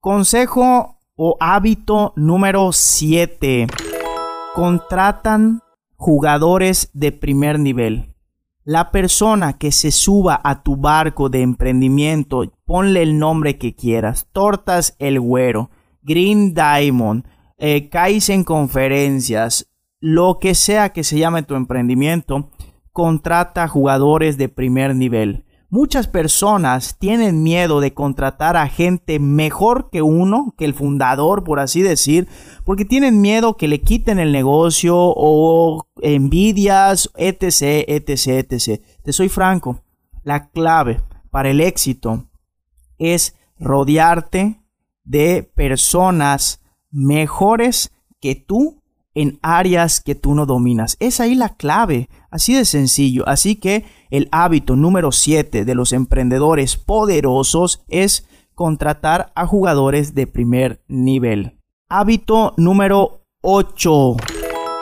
Consejo 0.01 0.97
o 1.15 1.37
hábito 1.39 2.11
número 2.17 2.73
7. 2.73 3.67
Contratan 4.53 5.61
jugadores 5.95 6.89
de 6.93 7.13
primer 7.13 7.57
nivel. 7.57 8.15
La 8.65 8.91
persona 8.91 9.53
que 9.53 9.71
se 9.71 9.91
suba 9.91 10.41
a 10.43 10.61
tu 10.61 10.75
barco 10.75 11.29
de 11.29 11.41
emprendimiento, 11.41 12.43
ponle 12.65 13.03
el 13.03 13.17
nombre 13.17 13.57
que 13.57 13.75
quieras. 13.75 14.27
Tortas 14.33 14.97
El 14.99 15.21
Güero, 15.21 15.69
Green 16.01 16.53
Diamond, 16.53 17.25
eh, 17.57 17.89
Kaizen 17.89 18.43
Conferencias, 18.43 19.69
lo 19.99 20.39
que 20.39 20.55
sea 20.55 20.89
que 20.89 21.03
se 21.03 21.17
llame 21.17 21.43
tu 21.43 21.55
emprendimiento 21.55 22.49
contrata 22.91 23.67
jugadores 23.67 24.37
de 24.37 24.49
primer 24.49 24.95
nivel. 24.95 25.45
Muchas 25.69 26.07
personas 26.07 26.97
tienen 26.97 27.43
miedo 27.43 27.81
de 27.81 27.93
contratar 27.93 28.55
a 28.55 28.69
gente 28.69 29.19
mejor 29.19 29.89
que 29.89 30.01
uno, 30.01 30.55
que 30.57 30.63
el 30.63 30.73
fundador, 30.73 31.43
por 31.43 31.59
así 31.59 31.81
decir, 31.81 32.27
porque 32.63 32.85
tienen 32.85 33.19
miedo 33.19 33.57
que 33.57 33.67
le 33.67 33.81
quiten 33.81 34.17
el 34.17 34.31
negocio 34.31 34.95
o 34.97 35.85
envidias, 36.01 37.11
etc, 37.17 37.83
etc, 37.87 38.27
etc. 38.49 38.81
Te 39.03 39.11
soy 39.11 39.27
franco, 39.27 39.83
la 40.23 40.49
clave 40.49 41.01
para 41.31 41.49
el 41.49 41.59
éxito 41.59 42.29
es 42.97 43.35
rodearte 43.59 44.61
de 45.03 45.43
personas 45.43 46.61
mejores 46.97 47.91
que 48.19 48.33
tú 48.33 48.81
en 49.13 49.39
áreas 49.41 50.01
que 50.01 50.15
tú 50.15 50.33
no 50.33 50.45
dominas. 50.45 50.97
Es 50.99 51.19
ahí 51.19 51.35
la 51.35 51.55
clave, 51.55 52.09
así 52.31 52.53
de 52.53 52.65
sencillo. 52.65 53.27
Así 53.27 53.55
que 53.55 53.85
el 54.09 54.27
hábito 54.31 54.75
número 54.75 55.11
7 55.11 55.63
de 55.63 55.75
los 55.75 55.93
emprendedores 55.93 56.75
poderosos 56.77 57.83
es 57.87 58.27
contratar 58.55 59.31
a 59.35 59.45
jugadores 59.45 60.15
de 60.15 60.27
primer 60.27 60.83
nivel. 60.87 61.59
Hábito 61.87 62.53
número 62.57 63.21
8. 63.41 64.17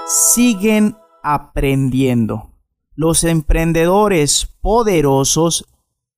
Siguen 0.08 0.96
aprendiendo. 1.22 2.52
Los 2.94 3.26
emprendedores 3.26 4.56
poderosos 4.62 5.66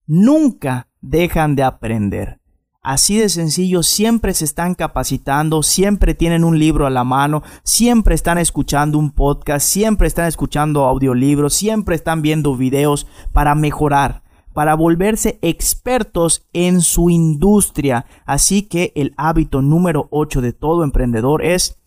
nunca 0.06 0.90
dejan 1.02 1.56
de 1.56 1.64
aprender. 1.64 2.40
Así 2.88 3.18
de 3.18 3.28
sencillo, 3.28 3.84
siempre 3.84 4.34
se 4.34 4.46
están 4.46 4.74
capacitando, 4.74 5.62
siempre 5.62 6.14
tienen 6.14 6.46
un 6.46 6.58
libro 6.58 6.88
a 6.88 6.90
la 6.90 7.04
mano, 7.04 7.44
siempre 7.64 8.16
están 8.16 8.38
escuchando 8.38 8.98
un 8.98 9.12
podcast, 9.12 9.68
siempre 9.68 10.08
están 10.08 10.26
escuchando 10.26 10.86
audiolibros, 10.86 11.54
siempre 11.54 11.96
están 11.96 12.22
viendo 12.22 12.56
videos 12.56 13.06
para 13.34 13.56
mejorar, 13.56 14.24
para 14.54 14.74
volverse 14.74 15.38
expertos 15.42 16.48
en 16.54 16.80
su 16.80 17.10
industria. 17.10 18.06
Así 18.26 18.62
que 18.62 18.94
el 18.96 19.14
hábito 19.18 19.62
número 19.62 20.08
8 20.12 20.40
de 20.40 20.54
todo 20.54 20.86
emprendedor 20.86 21.44
es 21.44 21.78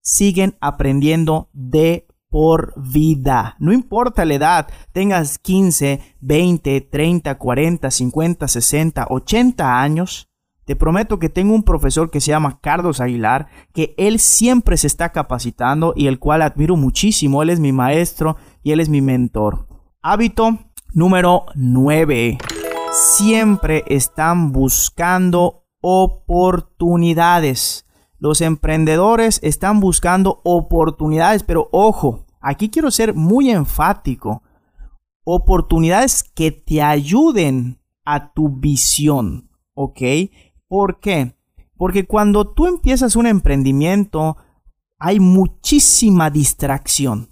siguen 0.00 0.56
aprendiendo 0.60 1.50
de 1.52 2.08
por 2.30 2.74
vida. 2.76 3.54
No 3.60 3.72
importa 3.72 4.24
la 4.24 4.34
edad, 4.34 4.68
tengas 4.90 5.38
15, 5.38 6.16
20, 6.18 6.80
30, 6.80 7.38
40, 7.38 7.90
50, 7.92 8.48
60, 8.48 9.06
80 9.08 9.80
años, 9.80 10.28
te 10.68 10.76
prometo 10.76 11.18
que 11.18 11.30
tengo 11.30 11.54
un 11.54 11.62
profesor 11.62 12.10
que 12.10 12.20
se 12.20 12.30
llama 12.30 12.60
Carlos 12.60 13.00
Aguilar, 13.00 13.46
que 13.72 13.94
él 13.96 14.18
siempre 14.18 14.76
se 14.76 14.86
está 14.86 15.12
capacitando 15.12 15.94
y 15.96 16.08
el 16.08 16.18
cual 16.18 16.42
admiro 16.42 16.76
muchísimo. 16.76 17.42
Él 17.42 17.48
es 17.48 17.58
mi 17.58 17.72
maestro 17.72 18.36
y 18.62 18.72
él 18.72 18.80
es 18.80 18.90
mi 18.90 19.00
mentor. 19.00 19.66
Hábito 20.02 20.58
número 20.92 21.46
9. 21.54 22.36
Siempre 22.92 23.82
están 23.86 24.52
buscando 24.52 25.64
oportunidades. 25.80 27.86
Los 28.18 28.42
emprendedores 28.42 29.40
están 29.42 29.80
buscando 29.80 30.42
oportunidades, 30.44 31.44
pero 31.44 31.70
ojo, 31.72 32.26
aquí 32.42 32.68
quiero 32.68 32.90
ser 32.90 33.14
muy 33.14 33.48
enfático. 33.48 34.42
Oportunidades 35.24 36.24
que 36.24 36.52
te 36.52 36.82
ayuden 36.82 37.80
a 38.04 38.34
tu 38.34 38.50
visión, 38.50 39.48
¿ok? 39.72 40.02
¿Por 40.68 41.00
qué? 41.00 41.34
Porque 41.76 42.06
cuando 42.06 42.52
tú 42.52 42.66
empiezas 42.66 43.16
un 43.16 43.26
emprendimiento 43.26 44.36
hay 44.98 45.20
muchísima 45.20 46.30
distracción. 46.30 47.30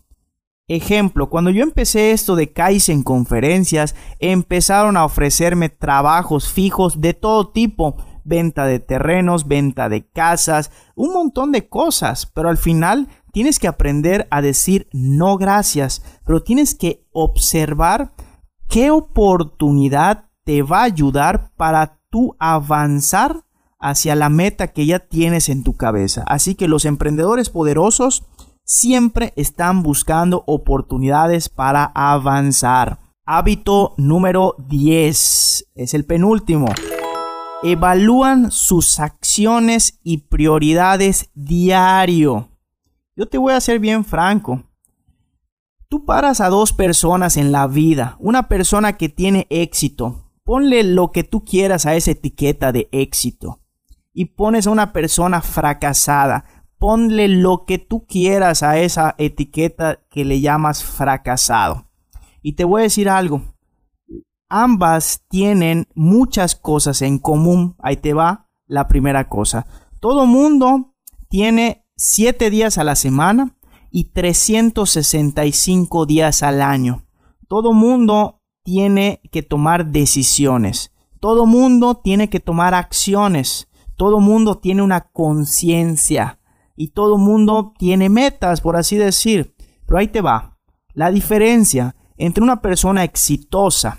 Ejemplo, 0.68 1.30
cuando 1.30 1.50
yo 1.50 1.62
empecé 1.62 2.10
esto 2.10 2.34
de 2.34 2.52
Kaizen 2.52 3.02
conferencias, 3.02 3.94
empezaron 4.18 4.96
a 4.96 5.04
ofrecerme 5.04 5.68
trabajos 5.68 6.50
fijos 6.50 7.00
de 7.00 7.14
todo 7.14 7.50
tipo, 7.50 7.96
venta 8.24 8.66
de 8.66 8.80
terrenos, 8.80 9.46
venta 9.46 9.88
de 9.88 10.08
casas, 10.08 10.72
un 10.96 11.12
montón 11.12 11.52
de 11.52 11.68
cosas, 11.68 12.26
pero 12.26 12.48
al 12.48 12.56
final 12.56 13.08
tienes 13.32 13.60
que 13.60 13.68
aprender 13.68 14.26
a 14.30 14.42
decir 14.42 14.88
no 14.92 15.36
gracias, 15.36 16.02
pero 16.24 16.42
tienes 16.42 16.74
que 16.74 17.06
observar 17.12 18.12
qué 18.68 18.90
oportunidad 18.90 20.30
te 20.42 20.62
va 20.62 20.80
a 20.80 20.84
ayudar 20.84 21.52
para 21.56 21.95
avanzar 22.38 23.44
hacia 23.78 24.14
la 24.14 24.28
meta 24.28 24.68
que 24.68 24.86
ya 24.86 24.98
tienes 24.98 25.48
en 25.48 25.62
tu 25.62 25.76
cabeza. 25.76 26.24
Así 26.26 26.54
que 26.54 26.68
los 26.68 26.84
emprendedores 26.84 27.50
poderosos 27.50 28.24
siempre 28.64 29.32
están 29.36 29.82
buscando 29.82 30.42
oportunidades 30.46 31.48
para 31.48 31.92
avanzar. 31.94 32.98
Hábito 33.24 33.94
número 33.96 34.54
10 34.68 35.70
es 35.74 35.94
el 35.94 36.04
penúltimo. 36.04 36.66
Evalúan 37.62 38.50
sus 38.50 39.00
acciones 39.00 39.98
y 40.02 40.18
prioridades 40.18 41.30
diario. 41.34 42.48
Yo 43.16 43.26
te 43.26 43.38
voy 43.38 43.54
a 43.54 43.60
ser 43.60 43.78
bien 43.78 44.04
franco. 44.04 44.62
Tú 45.88 46.04
paras 46.04 46.40
a 46.40 46.48
dos 46.48 46.72
personas 46.72 47.36
en 47.36 47.52
la 47.52 47.66
vida. 47.66 48.16
Una 48.18 48.48
persona 48.48 48.96
que 48.96 49.08
tiene 49.08 49.46
éxito 49.50 50.25
Ponle 50.46 50.84
lo 50.84 51.10
que 51.10 51.24
tú 51.24 51.44
quieras 51.44 51.86
a 51.86 51.96
esa 51.96 52.12
etiqueta 52.12 52.70
de 52.70 52.88
éxito. 52.92 53.58
Y 54.12 54.26
pones 54.26 54.68
a 54.68 54.70
una 54.70 54.92
persona 54.92 55.42
fracasada. 55.42 56.44
Ponle 56.78 57.26
lo 57.26 57.64
que 57.66 57.78
tú 57.78 58.06
quieras 58.06 58.62
a 58.62 58.78
esa 58.78 59.16
etiqueta 59.18 59.98
que 60.08 60.24
le 60.24 60.40
llamas 60.40 60.84
fracasado. 60.84 61.90
Y 62.42 62.52
te 62.52 62.62
voy 62.62 62.82
a 62.82 62.84
decir 62.84 63.08
algo. 63.08 63.42
Ambas 64.48 65.24
tienen 65.28 65.88
muchas 65.96 66.54
cosas 66.54 67.02
en 67.02 67.18
común. 67.18 67.74
Ahí 67.80 67.96
te 67.96 68.14
va 68.14 68.48
la 68.68 68.86
primera 68.86 69.28
cosa. 69.28 69.66
Todo 69.98 70.26
mundo 70.26 70.94
tiene 71.28 71.84
7 71.96 72.50
días 72.50 72.78
a 72.78 72.84
la 72.84 72.94
semana 72.94 73.56
y 73.90 74.12
365 74.12 76.06
días 76.06 76.44
al 76.44 76.62
año. 76.62 77.02
Todo 77.48 77.72
mundo 77.72 78.44
tiene 78.66 79.20
que 79.30 79.44
tomar 79.44 79.86
decisiones. 79.86 80.92
Todo 81.20 81.46
mundo 81.46 82.00
tiene 82.02 82.28
que 82.28 82.40
tomar 82.40 82.74
acciones. 82.74 83.68
Todo 83.94 84.18
mundo 84.18 84.58
tiene 84.58 84.82
una 84.82 85.02
conciencia. 85.12 86.40
Y 86.74 86.88
todo 86.88 87.16
mundo 87.16 87.74
tiene 87.78 88.08
metas, 88.08 88.60
por 88.60 88.76
así 88.76 88.96
decir. 88.96 89.54
Pero 89.86 89.98
ahí 89.98 90.08
te 90.08 90.20
va. 90.20 90.58
La 90.94 91.12
diferencia 91.12 91.94
entre 92.16 92.42
una 92.42 92.60
persona 92.60 93.04
exitosa 93.04 93.98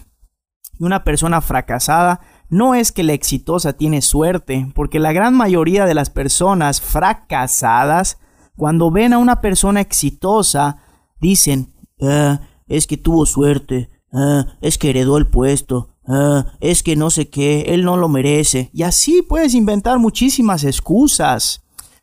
y 0.77 0.83
una 0.83 1.05
persona 1.05 1.39
fracasada 1.39 2.19
no 2.49 2.75
es 2.75 2.91
que 2.91 3.03
la 3.03 3.13
exitosa 3.13 3.71
tiene 3.71 4.01
suerte, 4.01 4.69
porque 4.75 4.99
la 4.99 5.13
gran 5.13 5.33
mayoría 5.33 5.85
de 5.85 5.93
las 5.93 6.09
personas 6.09 6.81
fracasadas, 6.81 8.19
cuando 8.57 8.91
ven 8.91 9.13
a 9.13 9.17
una 9.17 9.39
persona 9.39 9.79
exitosa, 9.79 10.83
dicen, 11.21 11.73
ah, 12.01 12.41
es 12.67 12.85
que 12.85 12.97
tuvo 12.97 13.25
suerte, 13.25 13.89
Ah, 14.19 14.57
es 14.61 14.79
que 14.79 14.89
heredó 14.89 15.17
el 15.17 15.27
puesto, 15.27 15.89
ah, 16.07 16.53
es 16.59 16.81
que 16.81 16.95
no 16.95 17.11
sé 17.11 17.29
qué, 17.29 17.65
él 17.67 17.85
no 17.85 17.97
lo 17.97 18.09
merece. 18.09 18.71
Y 18.73 18.81
así 18.81 19.21
puedes 19.21 19.53
inventar 19.53 19.99
muchísimas 19.99 20.63
excusas. 20.63 21.61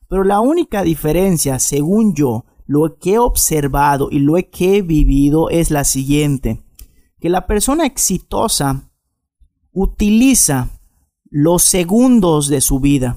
Pero 0.08 0.22
la 0.22 0.38
única 0.38 0.84
diferencia, 0.84 1.58
según 1.58 2.14
yo, 2.14 2.44
lo 2.66 2.98
que 3.00 3.14
he 3.14 3.18
observado 3.18 4.10
y 4.12 4.20
lo 4.20 4.34
que 4.52 4.76
he 4.76 4.82
vivido 4.82 5.50
es 5.50 5.72
la 5.72 5.82
siguiente. 5.82 6.60
que 7.20 7.30
la 7.30 7.46
persona 7.46 7.86
exitosa 7.86 8.90
utiliza 9.72 10.68
los 11.30 11.62
segundos 11.62 12.48
de 12.48 12.60
su 12.60 12.80
vida, 12.80 13.16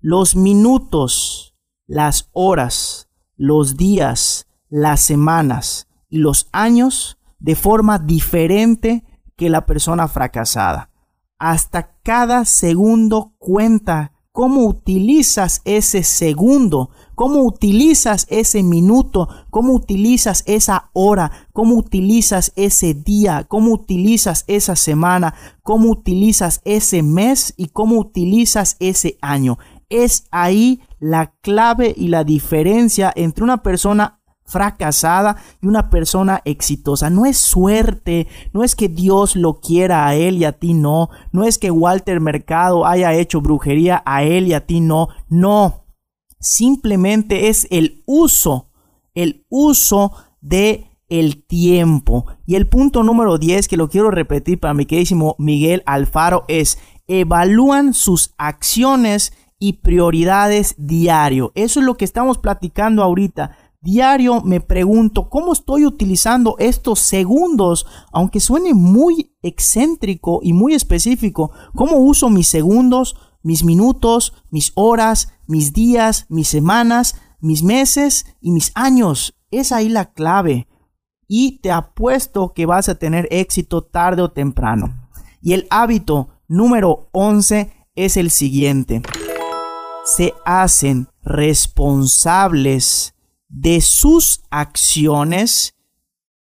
los 0.00 0.36
minutos, 0.36 1.56
las 1.86 2.28
horas, 2.32 3.08
los 3.36 3.78
días, 3.78 4.46
las 4.68 5.00
semanas 5.02 5.88
y 6.10 6.18
los 6.18 6.48
años 6.52 7.17
de 7.38 7.54
forma 7.54 7.98
diferente 7.98 9.04
que 9.36 9.48
la 9.48 9.66
persona 9.66 10.08
fracasada. 10.08 10.90
Hasta 11.38 11.94
cada 12.02 12.44
segundo 12.44 13.34
cuenta 13.38 14.12
cómo 14.38 14.66
utilizas 14.66 15.62
ese 15.64 16.04
segundo, 16.04 16.90
cómo 17.16 17.42
utilizas 17.42 18.24
ese 18.30 18.62
minuto, 18.62 19.28
cómo 19.50 19.72
utilizas 19.72 20.44
esa 20.46 20.90
hora, 20.92 21.48
cómo 21.52 21.74
utilizas 21.74 22.52
ese 22.54 22.94
día, 22.94 23.46
cómo 23.48 23.72
utilizas 23.72 24.44
esa 24.46 24.76
semana, 24.76 25.34
cómo 25.64 25.90
utilizas 25.90 26.60
ese 26.64 27.02
mes 27.02 27.52
y 27.56 27.70
cómo 27.70 27.98
utilizas 27.98 28.76
ese 28.78 29.18
año. 29.22 29.58
Es 29.88 30.28
ahí 30.30 30.82
la 31.00 31.34
clave 31.40 31.92
y 31.96 32.06
la 32.06 32.22
diferencia 32.22 33.12
entre 33.16 33.42
una 33.42 33.64
persona 33.64 34.17
fracasada 34.48 35.36
y 35.62 35.66
una 35.66 35.90
persona 35.90 36.40
exitosa. 36.44 37.10
No 37.10 37.26
es 37.26 37.38
suerte, 37.38 38.26
no 38.52 38.64
es 38.64 38.74
que 38.74 38.88
Dios 38.88 39.36
lo 39.36 39.60
quiera 39.60 40.08
a 40.08 40.14
él 40.16 40.38
y 40.38 40.44
a 40.44 40.52
ti 40.52 40.74
no, 40.74 41.10
no 41.30 41.44
es 41.44 41.58
que 41.58 41.70
Walter 41.70 42.20
Mercado 42.20 42.86
haya 42.86 43.14
hecho 43.14 43.40
brujería 43.40 44.02
a 44.06 44.24
él 44.24 44.48
y 44.48 44.54
a 44.54 44.66
ti 44.66 44.80
no, 44.80 45.08
no. 45.28 45.84
Simplemente 46.40 47.48
es 47.48 47.66
el 47.70 48.02
uso, 48.06 48.70
el 49.14 49.44
uso 49.48 50.12
de 50.40 50.86
el 51.08 51.44
tiempo. 51.44 52.26
Y 52.46 52.54
el 52.54 52.66
punto 52.66 53.02
número 53.02 53.38
10 53.38 53.68
que 53.68 53.76
lo 53.76 53.88
quiero 53.88 54.10
repetir 54.10 54.60
para 54.60 54.74
mi 54.74 54.86
queridísimo 54.86 55.36
Miguel 55.38 55.82
Alfaro 55.86 56.44
es 56.48 56.78
evalúan 57.06 57.94
sus 57.94 58.34
acciones 58.36 59.32
y 59.58 59.74
prioridades 59.74 60.74
diario. 60.78 61.52
Eso 61.54 61.80
es 61.80 61.86
lo 61.86 61.96
que 61.96 62.04
estamos 62.04 62.38
platicando 62.38 63.02
ahorita 63.02 63.56
diario 63.80 64.42
me 64.42 64.60
pregunto 64.60 65.28
cómo 65.28 65.52
estoy 65.52 65.86
utilizando 65.86 66.56
estos 66.58 67.00
segundos, 67.00 67.86
aunque 68.12 68.40
suene 68.40 68.74
muy 68.74 69.36
excéntrico 69.42 70.40
y 70.42 70.52
muy 70.52 70.74
específico, 70.74 71.52
cómo 71.74 71.96
uso 71.98 72.30
mis 72.30 72.48
segundos, 72.48 73.16
mis 73.42 73.64
minutos, 73.64 74.32
mis 74.50 74.72
horas, 74.74 75.32
mis 75.46 75.72
días, 75.72 76.26
mis 76.28 76.48
semanas, 76.48 77.16
mis 77.40 77.62
meses 77.62 78.26
y 78.40 78.50
mis 78.50 78.72
años. 78.74 79.34
Es 79.50 79.72
ahí 79.72 79.88
la 79.88 80.12
clave. 80.12 80.68
Y 81.26 81.60
te 81.60 81.70
apuesto 81.70 82.52
que 82.54 82.66
vas 82.66 82.88
a 82.88 82.96
tener 82.96 83.28
éxito 83.30 83.84
tarde 83.84 84.22
o 84.22 84.30
temprano. 84.30 85.08
Y 85.40 85.52
el 85.52 85.66
hábito 85.70 86.28
número 86.48 87.10
11 87.12 87.72
es 87.94 88.16
el 88.16 88.30
siguiente. 88.30 89.02
Se 90.04 90.32
hacen 90.44 91.08
responsables 91.22 93.14
de 93.48 93.80
sus 93.80 94.42
acciones 94.50 95.74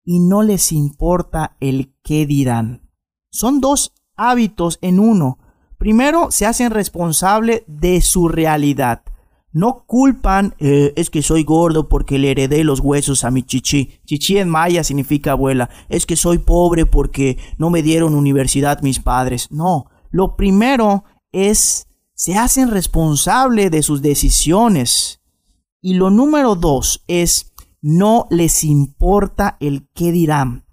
y 0.03 0.19
no 0.19 0.43
les 0.43 0.71
importa 0.71 1.55
el 1.59 1.93
qué 2.03 2.25
dirán. 2.25 2.89
Son 3.31 3.61
dos 3.61 3.93
hábitos 4.15 4.79
en 4.81 4.99
uno. 4.99 5.39
Primero, 5.77 6.31
se 6.31 6.45
hacen 6.45 6.71
responsable 6.71 7.63
de 7.67 8.01
su 8.01 8.27
realidad. 8.27 9.03
No 9.51 9.83
culpan, 9.85 10.55
eh, 10.57 10.93
es 10.95 11.09
que 11.09 11.21
soy 11.21 11.43
gordo 11.43 11.87
porque 11.87 12.17
le 12.17 12.31
heredé 12.31 12.63
los 12.63 12.79
huesos 12.79 13.23
a 13.23 13.31
mi 13.31 13.43
chichi. 13.43 13.99
Chichi 14.05 14.39
en 14.39 14.49
maya 14.49 14.83
significa 14.83 15.31
abuela. 15.31 15.69
Es 15.89 16.05
que 16.05 16.15
soy 16.15 16.39
pobre 16.39 16.85
porque 16.85 17.37
no 17.57 17.69
me 17.69 17.83
dieron 17.83 18.15
universidad 18.15 18.81
mis 18.81 18.99
padres. 18.99 19.49
No, 19.51 19.85
lo 20.09 20.35
primero 20.35 21.03
es, 21.31 21.87
se 22.15 22.35
hacen 22.35 22.71
responsable 22.71 23.69
de 23.69 23.83
sus 23.83 24.01
decisiones. 24.01 25.22
Y 25.85 25.95
lo 25.95 26.09
número 26.09 26.55
dos 26.55 27.03
es, 27.07 27.51
no 27.81 28.25
les 28.29 28.63
importa 28.63 29.57
el 29.59 29.89
qué 29.93 30.13
dirán. 30.13 30.65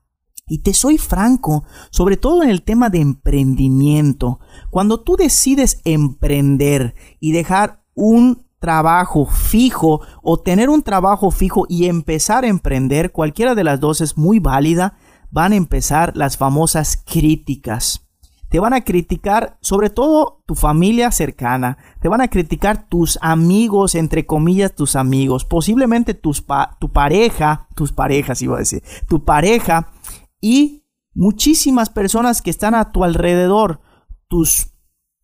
Y 0.47 0.59
te 0.59 0.73
soy 0.73 0.99
franco, 0.99 1.65
sobre 1.91 2.17
todo 2.17 2.45
en 2.45 2.49
el 2.49 2.63
tema 2.63 2.91
de 2.91 3.01
emprendimiento. 3.01 4.39
Cuando 4.71 5.01
tú 5.01 5.17
decides 5.17 5.81
emprender 5.85 6.95
y 7.19 7.33
dejar 7.33 7.83
un 7.95 8.47
trabajo 8.61 9.27
fijo 9.27 10.01
o 10.23 10.39
tener 10.39 10.71
un 10.71 10.83
trabajo 10.83 11.33
fijo 11.33 11.67
y 11.69 11.87
empezar 11.87 12.45
a 12.45 12.49
emprender, 12.49 13.11
cualquiera 13.11 13.57
de 13.57 13.65
las 13.65 13.81
dos 13.81 14.01
es 14.01 14.17
muy 14.17 14.39
válida, 14.39 14.97
van 15.33 15.53
a 15.53 15.57
empezar 15.57 16.17
las 16.17 16.37
famosas 16.37 17.03
críticas 17.05 18.10
te 18.51 18.59
van 18.59 18.75
a 18.75 18.83
criticar 18.83 19.57
sobre 19.61 19.91
todo 19.91 20.43
tu 20.45 20.57
familia 20.57 21.13
cercana, 21.13 21.79
te 22.01 22.09
van 22.09 22.21
a 22.21 22.29
criticar 22.29 22.89
tus 22.89 23.19
amigos, 23.23 23.95
entre 23.95 24.27
comillas, 24.27 24.75
tus 24.75 24.97
amigos, 24.97 25.45
posiblemente 25.45 26.15
tus 26.15 26.45
tu 26.81 26.93
pareja, 26.93 27.69
tus 27.77 27.93
parejas 27.93 28.43
iba 28.43 28.57
a 28.57 28.59
decir, 28.59 28.83
tu 29.09 29.25
pareja 29.25 29.93
y 30.41 30.85
muchísimas 31.15 31.91
personas 31.91 32.43
que 32.43 32.51
están 32.51 32.75
a 32.75 32.91
tu 32.91 33.05
alrededor, 33.05 33.81
tus 34.27 34.75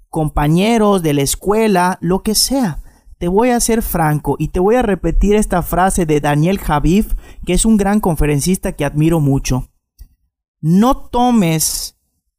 compañeros 0.09 1.03
de 1.03 1.15
la 1.15 1.23
escuela, 1.23 1.99
lo 2.01 2.23
que 2.23 2.35
sea. 2.35 2.83
Te 3.19 3.29
voy 3.29 3.49
a 3.51 3.61
ser 3.61 3.83
franco 3.83 4.37
y 4.39 4.49
te 4.49 4.61
voy 4.61 4.77
a 4.77 4.83
repetir 4.83 5.35
esta 5.35 5.63
frase 5.63 6.07
de 6.07 6.21
Daniel 6.21 6.59
Javif, 6.59 7.15
que 7.45 7.55
es 7.55 7.65
un 7.65 7.77
gran 7.77 7.99
conferencista 7.99 8.73
que 8.73 8.85
admiro 8.85 9.21
mucho. 9.21 9.69
No 10.61 11.09
tomes 11.09 11.96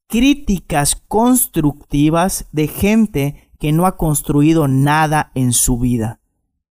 críticas 0.08 0.96
constructivas 0.96 2.48
de 2.52 2.68
gente 2.68 3.52
que 3.60 3.72
no 3.72 3.86
ha 3.86 3.98
construido 3.98 4.68
nada 4.68 5.32
en 5.36 5.52
su 5.52 5.78
vida. 5.78 6.20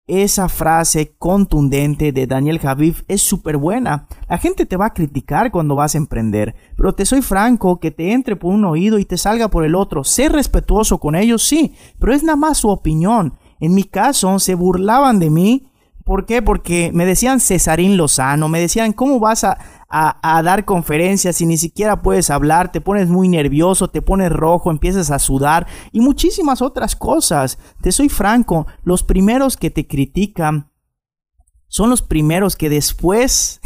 Esa 0.07 0.49
frase 0.49 1.13
contundente 1.19 2.13
de 2.13 2.27
Daniel 2.27 2.59
Javif 2.59 3.03
es 3.09 3.21
súper 3.21 3.59
buena. 3.59 4.09
La 4.27 4.39
gente 4.39 4.65
te 4.65 4.79
va 4.79 4.87
a 4.87 4.95
criticar 4.95 5.51
cuando 5.51 5.75
vas 5.75 5.95
a 5.95 5.99
emprender, 5.99 6.55
pero 6.77 6.95
te 6.95 7.05
soy 7.05 7.21
franco 7.21 7.79
que 7.79 7.91
te 7.91 8.13
entre 8.13 8.35
por 8.35 8.55
un 8.55 8.65
oído 8.65 8.99
y 8.99 9.05
te 9.05 9.19
salga 9.19 9.49
por 9.49 9.67
el 9.67 9.75
otro. 9.75 10.05
Sé 10.05 10.31
respetuoso 10.31 10.99
con 10.99 11.15
ellos, 11.15 11.43
sí, 11.43 11.75
pero 11.99 12.15
es 12.15 12.23
nada 12.23 12.37
más 12.37 12.57
su 12.57 12.71
opinión. 12.71 13.35
En 13.61 13.75
mi 13.75 13.85
caso, 13.85 14.39
se 14.39 14.55
burlaban 14.55 15.19
de 15.19 15.29
mí. 15.29 15.69
¿Por 16.09 16.25
qué? 16.25 16.41
Porque 16.41 16.91
me 16.95 17.05
decían 17.05 17.39
Cesarín 17.39 17.99
Lozano, 17.99 18.49
me 18.49 18.61
decían, 18.61 18.95
¿cómo 18.95 19.21
vas 19.21 19.45
a, 19.45 19.59
a, 19.91 20.43
dar 20.43 20.65
conferencias 20.65 21.43
y 21.43 21.45
ni 21.45 21.59
siquiera 21.59 22.01
puedes 22.01 22.31
hablar, 22.31 22.73
te 22.73 22.81
pones 22.81 23.11
muy 23.11 23.29
nervioso, 23.29 23.89
te 23.89 24.01
pones 24.01 24.33
rojo, 24.33 24.71
empiezas 24.71 25.11
a 25.11 25.19
sudar 25.19 25.67
y 25.93 26.01
muchísimas 26.01 26.63
otras 26.63 26.97
cosas. 26.97 27.59
Te 27.83 27.93
soy 27.93 28.09
franco, 28.09 28.67
los 28.85 29.03
primeros 29.03 29.59
que 29.59 29.69
te 29.69 29.87
critican 29.87 30.71
son 31.67 31.91
los 31.91 32.01
primeros 32.01 32.57
que 32.57 32.71
después 32.71 33.61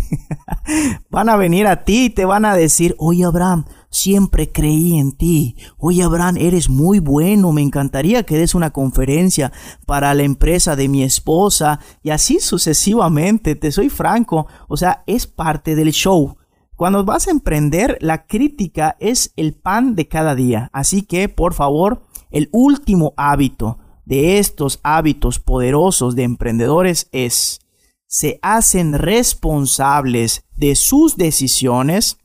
van 1.10 1.28
a 1.28 1.36
venir 1.36 1.68
a 1.68 1.84
ti 1.84 2.06
y 2.06 2.10
te 2.10 2.24
van 2.24 2.44
a 2.44 2.56
decir, 2.56 2.96
oye 2.98 3.24
Abraham, 3.24 3.66
siempre 3.92 4.50
creí 4.50 4.98
en 4.98 5.12
ti. 5.12 5.54
Oye 5.78 6.02
Abraham, 6.02 6.36
eres 6.38 6.68
muy 6.68 6.98
bueno, 6.98 7.52
me 7.52 7.62
encantaría 7.62 8.24
que 8.24 8.36
des 8.36 8.56
una 8.56 8.70
conferencia 8.70 9.52
para 9.86 10.12
la 10.14 10.24
empresa 10.24 10.74
de 10.74 10.88
mi 10.88 11.04
esposa 11.04 11.78
y 12.02 12.10
así 12.10 12.40
sucesivamente, 12.40 13.54
te 13.54 13.70
soy 13.70 13.90
franco, 13.90 14.48
o 14.66 14.76
sea, 14.76 15.04
es 15.06 15.28
parte 15.28 15.76
del 15.76 15.92
show. 15.92 16.36
Cuando 16.74 17.04
vas 17.04 17.28
a 17.28 17.30
emprender, 17.30 17.98
la 18.00 18.26
crítica 18.26 18.96
es 18.98 19.32
el 19.36 19.52
pan 19.52 19.94
de 19.94 20.08
cada 20.08 20.34
día. 20.34 20.68
Así 20.72 21.02
que, 21.02 21.28
por 21.28 21.54
favor, 21.54 22.02
el 22.30 22.48
último 22.50 23.12
hábito 23.16 23.78
de 24.04 24.38
estos 24.38 24.80
hábitos 24.82 25.38
poderosos 25.38 26.16
de 26.16 26.24
emprendedores 26.24 27.08
es 27.12 27.60
se 28.08 28.38
hacen 28.42 28.94
responsables 28.94 30.44
de 30.56 30.74
sus 30.76 31.16
decisiones 31.16 32.18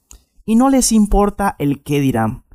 y 0.47 0.55
no 0.55 0.69
les 0.69 0.93
importa 0.93 1.55
el 1.59 1.83
qué 1.83 1.99
dirán. 1.99 2.45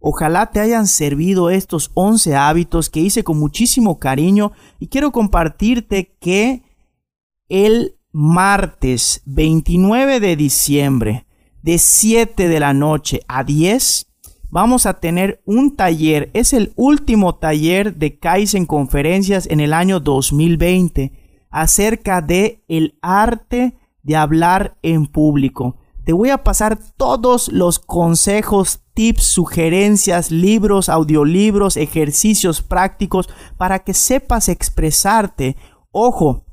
Ojalá 0.00 0.50
te 0.50 0.58
hayan 0.60 0.88
servido 0.88 1.48
estos 1.48 1.92
11 1.94 2.34
hábitos 2.34 2.90
que 2.90 3.00
hice 3.00 3.22
con 3.24 3.38
muchísimo 3.38 3.98
cariño 4.00 4.52
y 4.80 4.88
quiero 4.88 5.12
compartirte 5.12 6.16
que 6.20 6.64
el 7.48 7.96
martes 8.10 9.22
29 9.26 10.18
de 10.18 10.36
diciembre 10.36 11.26
de 11.62 11.78
7 11.78 12.48
de 12.48 12.60
la 12.60 12.74
noche 12.74 13.20
a 13.28 13.44
10 13.44 14.12
vamos 14.50 14.84
a 14.84 14.98
tener 14.98 15.40
un 15.44 15.76
taller, 15.76 16.30
es 16.34 16.52
el 16.52 16.72
último 16.74 17.36
taller 17.36 17.94
de 17.94 18.18
Kaizen 18.18 18.66
Conferencias 18.66 19.46
en 19.46 19.60
el 19.60 19.72
año 19.72 20.00
2020 20.00 21.12
acerca 21.50 22.22
de 22.22 22.64
el 22.66 22.98
arte 23.02 23.76
de 24.02 24.16
hablar 24.16 24.78
en 24.82 25.06
público. 25.06 25.76
Te 26.06 26.12
voy 26.12 26.30
a 26.30 26.44
pasar 26.44 26.78
todos 26.96 27.48
los 27.48 27.80
consejos, 27.80 28.78
tips, 28.94 29.24
sugerencias, 29.24 30.30
libros, 30.30 30.88
audiolibros, 30.88 31.76
ejercicios 31.76 32.62
prácticos 32.62 33.28
para 33.56 33.80
que 33.80 33.92
sepas 33.92 34.48
expresarte. 34.48 35.56
Ojo, 35.90 36.44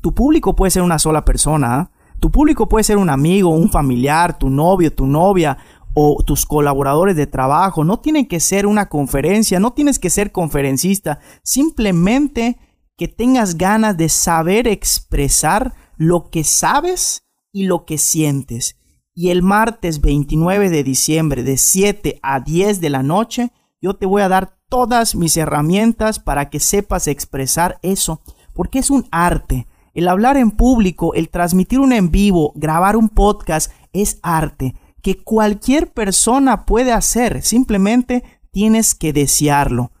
tu 0.00 0.14
público 0.14 0.56
puede 0.56 0.70
ser 0.70 0.80
una 0.80 0.98
sola 0.98 1.22
persona. 1.26 1.74
¿ah? 1.74 1.90
Tu 2.18 2.30
público 2.30 2.66
puede 2.66 2.82
ser 2.82 2.96
un 2.96 3.10
amigo, 3.10 3.50
un 3.50 3.70
familiar, 3.70 4.38
tu 4.38 4.48
novio, 4.48 4.90
tu 4.90 5.04
novia 5.04 5.58
o 5.92 6.22
tus 6.24 6.46
colaboradores 6.46 7.14
de 7.14 7.26
trabajo. 7.26 7.84
No 7.84 8.00
tiene 8.00 8.26
que 8.26 8.40
ser 8.40 8.66
una 8.66 8.88
conferencia, 8.88 9.60
no 9.60 9.74
tienes 9.74 9.98
que 9.98 10.08
ser 10.08 10.32
conferencista. 10.32 11.20
Simplemente 11.42 12.56
que 12.96 13.08
tengas 13.08 13.58
ganas 13.58 13.98
de 13.98 14.08
saber 14.08 14.66
expresar 14.66 15.74
lo 15.98 16.30
que 16.30 16.42
sabes 16.42 17.26
y 17.52 17.66
lo 17.66 17.84
que 17.84 17.98
sientes. 17.98 18.78
Y 19.14 19.30
el 19.30 19.42
martes 19.42 20.00
29 20.00 20.70
de 20.70 20.82
diciembre 20.82 21.42
de 21.42 21.56
7 21.56 22.18
a 22.22 22.40
10 22.40 22.80
de 22.80 22.90
la 22.90 23.02
noche, 23.02 23.52
yo 23.80 23.94
te 23.94 24.06
voy 24.06 24.22
a 24.22 24.28
dar 24.28 24.58
todas 24.68 25.14
mis 25.14 25.36
herramientas 25.36 26.18
para 26.18 26.50
que 26.50 26.58
sepas 26.58 27.06
expresar 27.06 27.78
eso, 27.82 28.20
porque 28.54 28.80
es 28.80 28.90
un 28.90 29.06
arte. 29.12 29.66
El 29.94 30.08
hablar 30.08 30.36
en 30.36 30.50
público, 30.50 31.14
el 31.14 31.28
transmitir 31.28 31.78
un 31.78 31.92
en 31.92 32.10
vivo, 32.10 32.52
grabar 32.56 32.96
un 32.96 33.08
podcast, 33.08 33.70
es 33.92 34.18
arte 34.22 34.74
que 35.04 35.22
cualquier 35.22 35.92
persona 35.92 36.64
puede 36.64 36.90
hacer, 36.90 37.42
simplemente 37.42 38.24
tienes 38.50 38.94
que 38.94 39.12
desearlo. 39.12 39.92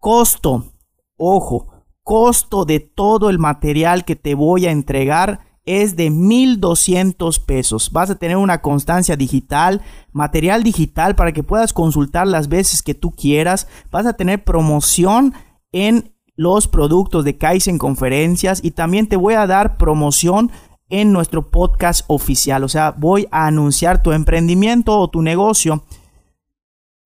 Costo, 0.00 0.72
ojo, 1.16 1.68
costo 2.02 2.64
de 2.64 2.80
todo 2.80 3.30
el 3.30 3.38
material 3.38 4.04
que 4.04 4.16
te 4.16 4.34
voy 4.34 4.66
a 4.66 4.72
entregar 4.72 5.47
es 5.68 5.96
de 5.96 6.08
1200 6.08 7.40
pesos. 7.40 7.92
Vas 7.92 8.08
a 8.08 8.14
tener 8.14 8.38
una 8.38 8.62
constancia 8.62 9.16
digital, 9.16 9.82
material 10.12 10.62
digital 10.62 11.14
para 11.14 11.32
que 11.32 11.42
puedas 11.42 11.74
consultar 11.74 12.26
las 12.26 12.48
veces 12.48 12.82
que 12.82 12.94
tú 12.94 13.10
quieras. 13.10 13.68
Vas 13.90 14.06
a 14.06 14.14
tener 14.14 14.44
promoción 14.44 15.34
en 15.70 16.14
los 16.36 16.68
productos 16.68 17.22
de 17.26 17.36
Kaizen 17.36 17.76
Conferencias 17.76 18.60
y 18.64 18.70
también 18.70 19.08
te 19.08 19.16
voy 19.16 19.34
a 19.34 19.46
dar 19.46 19.76
promoción 19.76 20.50
en 20.88 21.12
nuestro 21.12 21.50
podcast 21.50 22.02
oficial. 22.08 22.64
O 22.64 22.68
sea, 22.68 22.92
voy 22.92 23.28
a 23.30 23.46
anunciar 23.46 24.02
tu 24.02 24.12
emprendimiento 24.12 24.98
o 24.98 25.10
tu 25.10 25.20
negocio. 25.20 25.84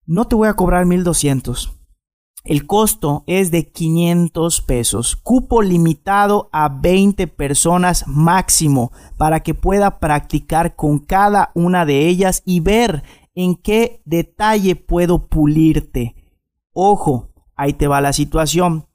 No 0.07 0.29
te 0.29 0.37
voy 0.37 0.47
a 0.47 0.55
cobrar 0.55 0.87
1200. 0.87 1.82
El 2.45 2.67
costo 2.67 3.23
es 3.29 3.53
de 3.53 3.71
500 3.71 4.63
pesos. 4.63 5.15
Cupo 5.15 5.63
limitado 5.63 6.49
a 6.53 6.69
20 6.69 7.29
personas 7.29 8.05
máximo 8.09 8.91
para 9.17 9.41
que 9.41 9.55
pueda 9.55 10.01
practicar 10.01 10.75
con 10.75 10.99
cada 10.99 11.53
una 11.55 11.87
de 11.87 12.09
ellas 12.09 12.43
y 12.45 12.59
ver 12.59 13.05
en 13.37 13.55
qué 13.55 14.03
detalle 14.05 14.75
puedo 14.75 15.29
pulirte. 15.29 16.17
Ojo, 16.73 17.31
ahí 17.55 17.75
te 17.75 17.87
va 17.87 18.01
la 18.01 18.13
situación. 18.13 18.87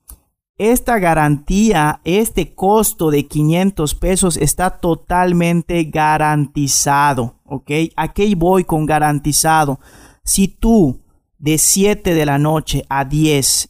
Esta 0.58 1.00
garantía, 1.00 2.02
este 2.04 2.54
costo 2.54 3.12
de 3.12 3.28
500 3.28 3.96
pesos 3.96 4.38
está 4.38 4.72
totalmente 4.80 5.84
garantizado, 5.86 7.36
¿ok? 7.46 7.72
Aquí 7.96 8.36
voy 8.36 8.64
con 8.66 8.86
garantizado. 8.88 9.80
Si 10.24 10.48
tú 10.48 11.00
de 11.40 11.58
7 11.58 12.14
de 12.14 12.26
la 12.26 12.38
noche 12.38 12.84
a 12.90 13.06
10 13.06 13.70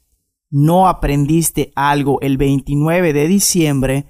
no 0.50 0.88
aprendiste 0.88 1.72
algo 1.76 2.22
el 2.22 2.38
29 2.38 3.14
de 3.14 3.28
diciembre, 3.28 4.06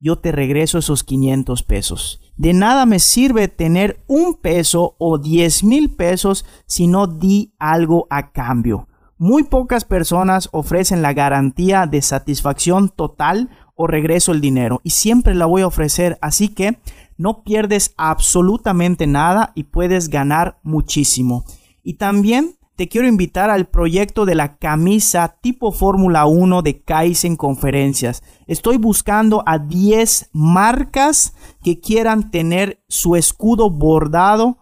yo 0.00 0.18
te 0.18 0.32
regreso 0.32 0.78
esos 0.78 1.02
500 1.02 1.62
pesos. 1.62 2.20
De 2.36 2.52
nada 2.52 2.84
me 2.86 2.98
sirve 2.98 3.48
tener 3.48 4.02
un 4.06 4.34
peso 4.34 4.96
o 4.98 5.18
10 5.18 5.64
mil 5.64 5.90
pesos 5.94 6.44
si 6.66 6.86
no 6.86 7.06
di 7.06 7.54
algo 7.58 8.06
a 8.10 8.32
cambio. 8.32 8.88
Muy 9.16 9.44
pocas 9.44 9.84
personas 9.84 10.48
ofrecen 10.52 11.00
la 11.00 11.12
garantía 11.12 11.86
de 11.86 12.02
satisfacción 12.02 12.88
total 12.88 13.50
o 13.76 13.86
regreso 13.86 14.32
el 14.32 14.40
dinero 14.40 14.80
y 14.84 14.90
siempre 14.90 15.34
la 15.34 15.46
voy 15.46 15.62
a 15.62 15.68
ofrecer, 15.68 16.18
así 16.20 16.48
que 16.48 16.78
no 17.16 17.44
pierdes 17.44 17.94
absolutamente 17.96 19.06
nada 19.06 19.52
y 19.54 19.64
puedes 19.64 20.08
ganar 20.08 20.58
muchísimo. 20.62 21.44
Y 21.82 21.94
también 21.94 22.56
te 22.76 22.88
quiero 22.88 23.06
invitar 23.06 23.50
al 23.50 23.66
proyecto 23.66 24.24
de 24.24 24.34
la 24.34 24.56
camisa 24.56 25.36
tipo 25.40 25.70
Fórmula 25.70 26.26
1 26.26 26.62
de 26.62 26.80
Kaizen 26.80 27.36
Conferencias. 27.36 28.22
Estoy 28.46 28.78
buscando 28.78 29.44
a 29.46 29.58
10 29.58 30.30
marcas 30.32 31.34
que 31.62 31.78
quieran 31.80 32.30
tener 32.30 32.82
su 32.88 33.14
escudo 33.14 33.70
bordado 33.70 34.58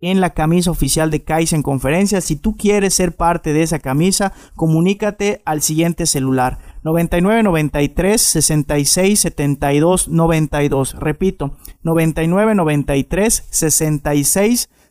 en 0.00 0.20
la 0.20 0.30
camisa 0.30 0.72
oficial 0.72 1.12
de 1.12 1.22
Kaizen 1.22 1.62
Conferencias. 1.62 2.24
Si 2.24 2.34
tú 2.34 2.56
quieres 2.56 2.94
ser 2.94 3.14
parte 3.16 3.52
de 3.52 3.62
esa 3.62 3.78
camisa, 3.78 4.32
comunícate 4.56 5.40
al 5.44 5.62
siguiente 5.62 6.06
celular 6.06 6.58
9993 6.82 8.20
66 8.20 9.20
72 9.20 10.08
92. 10.08 10.94
Repito, 10.98 11.56
9993 11.84 13.46
66 13.48 14.68
72 14.68 14.81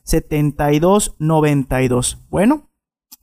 92. 1.19 2.19
Bueno, 2.29 2.71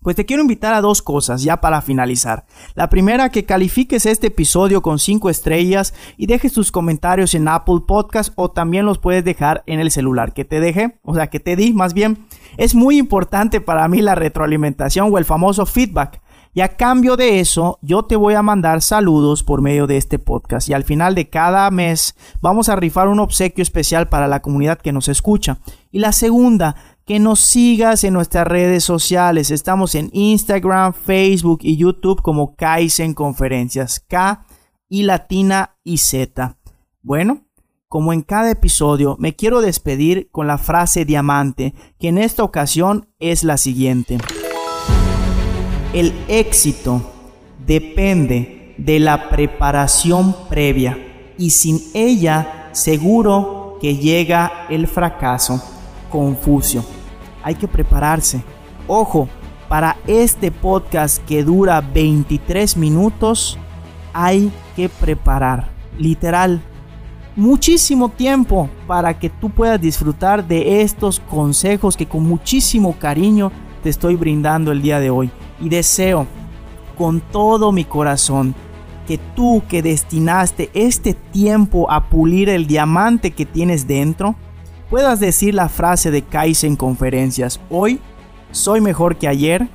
pues 0.02 0.14
te 0.14 0.24
quiero 0.24 0.42
invitar 0.42 0.74
a 0.74 0.80
dos 0.80 1.02
cosas 1.02 1.42
ya 1.42 1.60
para 1.60 1.82
finalizar. 1.82 2.46
La 2.74 2.88
primera, 2.88 3.30
que 3.30 3.44
califiques 3.44 4.06
este 4.06 4.28
episodio 4.28 4.80
con 4.80 4.98
5 4.98 5.28
estrellas 5.28 5.92
y 6.16 6.26
dejes 6.26 6.52
tus 6.52 6.70
comentarios 6.70 7.34
en 7.34 7.48
Apple 7.48 7.80
Podcast 7.86 8.32
o 8.36 8.50
también 8.50 8.86
los 8.86 8.98
puedes 8.98 9.24
dejar 9.24 9.64
en 9.66 9.80
el 9.80 9.90
celular 9.90 10.34
que 10.34 10.44
te 10.44 10.60
deje, 10.60 11.00
o 11.02 11.14
sea, 11.14 11.26
que 11.26 11.40
te 11.40 11.56
di 11.56 11.72
más 11.72 11.94
bien. 11.94 12.26
Es 12.56 12.76
muy 12.76 12.96
importante 12.96 13.60
para 13.60 13.88
mí 13.88 14.00
la 14.00 14.14
retroalimentación 14.14 15.12
o 15.12 15.18
el 15.18 15.24
famoso 15.24 15.66
feedback. 15.66 16.22
Y 16.58 16.60
a 16.60 16.76
cambio 16.76 17.16
de 17.16 17.38
eso, 17.38 17.78
yo 17.82 18.06
te 18.06 18.16
voy 18.16 18.34
a 18.34 18.42
mandar 18.42 18.82
saludos 18.82 19.44
por 19.44 19.62
medio 19.62 19.86
de 19.86 19.96
este 19.96 20.18
podcast. 20.18 20.68
Y 20.68 20.72
al 20.72 20.82
final 20.82 21.14
de 21.14 21.30
cada 21.30 21.70
mes 21.70 22.16
vamos 22.40 22.68
a 22.68 22.74
rifar 22.74 23.06
un 23.06 23.20
obsequio 23.20 23.62
especial 23.62 24.08
para 24.08 24.26
la 24.26 24.42
comunidad 24.42 24.80
que 24.80 24.90
nos 24.90 25.06
escucha. 25.06 25.60
Y 25.92 26.00
la 26.00 26.10
segunda, 26.10 26.74
que 27.06 27.20
nos 27.20 27.38
sigas 27.38 28.02
en 28.02 28.14
nuestras 28.14 28.44
redes 28.48 28.82
sociales. 28.82 29.52
Estamos 29.52 29.94
en 29.94 30.10
Instagram, 30.12 30.94
Facebook 30.94 31.60
y 31.62 31.76
YouTube 31.76 32.22
como 32.22 32.56
Kaizen 32.56 33.14
Conferencias. 33.14 34.00
K 34.00 34.44
y 34.88 35.04
latina 35.04 35.76
y 35.84 35.98
Z. 35.98 36.56
Bueno, 37.02 37.44
como 37.86 38.12
en 38.12 38.22
cada 38.22 38.50
episodio, 38.50 39.14
me 39.20 39.36
quiero 39.36 39.60
despedir 39.60 40.28
con 40.32 40.48
la 40.48 40.58
frase 40.58 41.04
diamante, 41.04 41.72
que 42.00 42.08
en 42.08 42.18
esta 42.18 42.42
ocasión 42.42 43.06
es 43.20 43.44
la 43.44 43.58
siguiente. 43.58 44.18
El 45.92 46.12
éxito 46.28 47.02
depende 47.66 48.74
de 48.76 49.00
la 49.00 49.28
preparación 49.28 50.36
previa 50.48 50.98
y 51.38 51.50
sin 51.50 51.80
ella 51.94 52.68
seguro 52.72 53.78
que 53.80 53.96
llega 53.96 54.66
el 54.68 54.86
fracaso. 54.86 55.62
Confucio 56.10 56.84
hay 57.42 57.54
que 57.54 57.66
prepararse. 57.66 58.42
Ojo, 58.86 59.28
para 59.68 59.96
este 60.06 60.50
podcast 60.50 61.24
que 61.24 61.42
dura 61.42 61.80
23 61.80 62.76
minutos, 62.76 63.58
hay 64.12 64.52
que 64.76 64.88
preparar, 64.88 65.68
literal, 65.98 66.60
muchísimo 67.36 68.08
tiempo 68.08 68.68
para 68.86 69.18
que 69.18 69.30
tú 69.30 69.48
puedas 69.48 69.80
disfrutar 69.80 70.46
de 70.46 70.82
estos 70.82 71.20
consejos 71.20 71.96
que 71.96 72.06
con 72.06 72.24
muchísimo 72.24 72.94
cariño 72.98 73.50
te 73.78 73.88
estoy 73.88 74.16
brindando 74.16 74.72
el 74.72 74.82
día 74.82 75.00
de 75.00 75.10
hoy. 75.10 75.30
Y 75.60 75.68
deseo 75.68 76.26
con 76.96 77.20
todo 77.20 77.72
mi 77.72 77.84
corazón 77.84 78.54
que 79.06 79.18
tú 79.34 79.62
que 79.68 79.82
destinaste 79.82 80.70
este 80.74 81.14
tiempo 81.14 81.90
a 81.90 82.10
pulir 82.10 82.50
el 82.50 82.66
diamante 82.66 83.30
que 83.30 83.46
tienes 83.46 83.86
dentro, 83.86 84.34
puedas 84.90 85.18
decir 85.18 85.54
la 85.54 85.68
frase 85.68 86.10
de 86.10 86.22
Kaizen 86.22 86.76
Conferencias, 86.76 87.58
hoy 87.70 88.00
soy 88.50 88.80
mejor 88.80 89.16
que 89.16 89.28
ayer, 89.28 89.68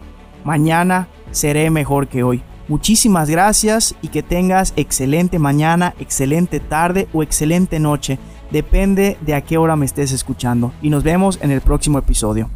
mañana 0.44 1.08
seré 1.32 1.70
mejor 1.72 2.08
que 2.08 2.24
hoy. 2.24 2.44
Muchísimas 2.68 3.30
gracias 3.30 3.96
y 4.02 4.08
que 4.08 4.24
tengas 4.24 4.74
excelente 4.76 5.38
mañana, 5.38 5.94
excelente 6.00 6.60
tarde 6.60 7.08
o 7.12 7.24
excelente 7.24 7.80
noche. 7.80 8.20
Depende 8.52 9.18
de 9.22 9.36
a 9.36 9.42
qué 9.42 9.58
hora 9.58 9.76
me 9.76 9.86
estés 9.86 10.12
escuchando. 10.12 10.72
Y 10.82 10.90
nos 10.90 11.04
vemos 11.04 11.40
en 11.42 11.52
el 11.52 11.62
próximo 11.62 12.00
episodio. 12.00 12.50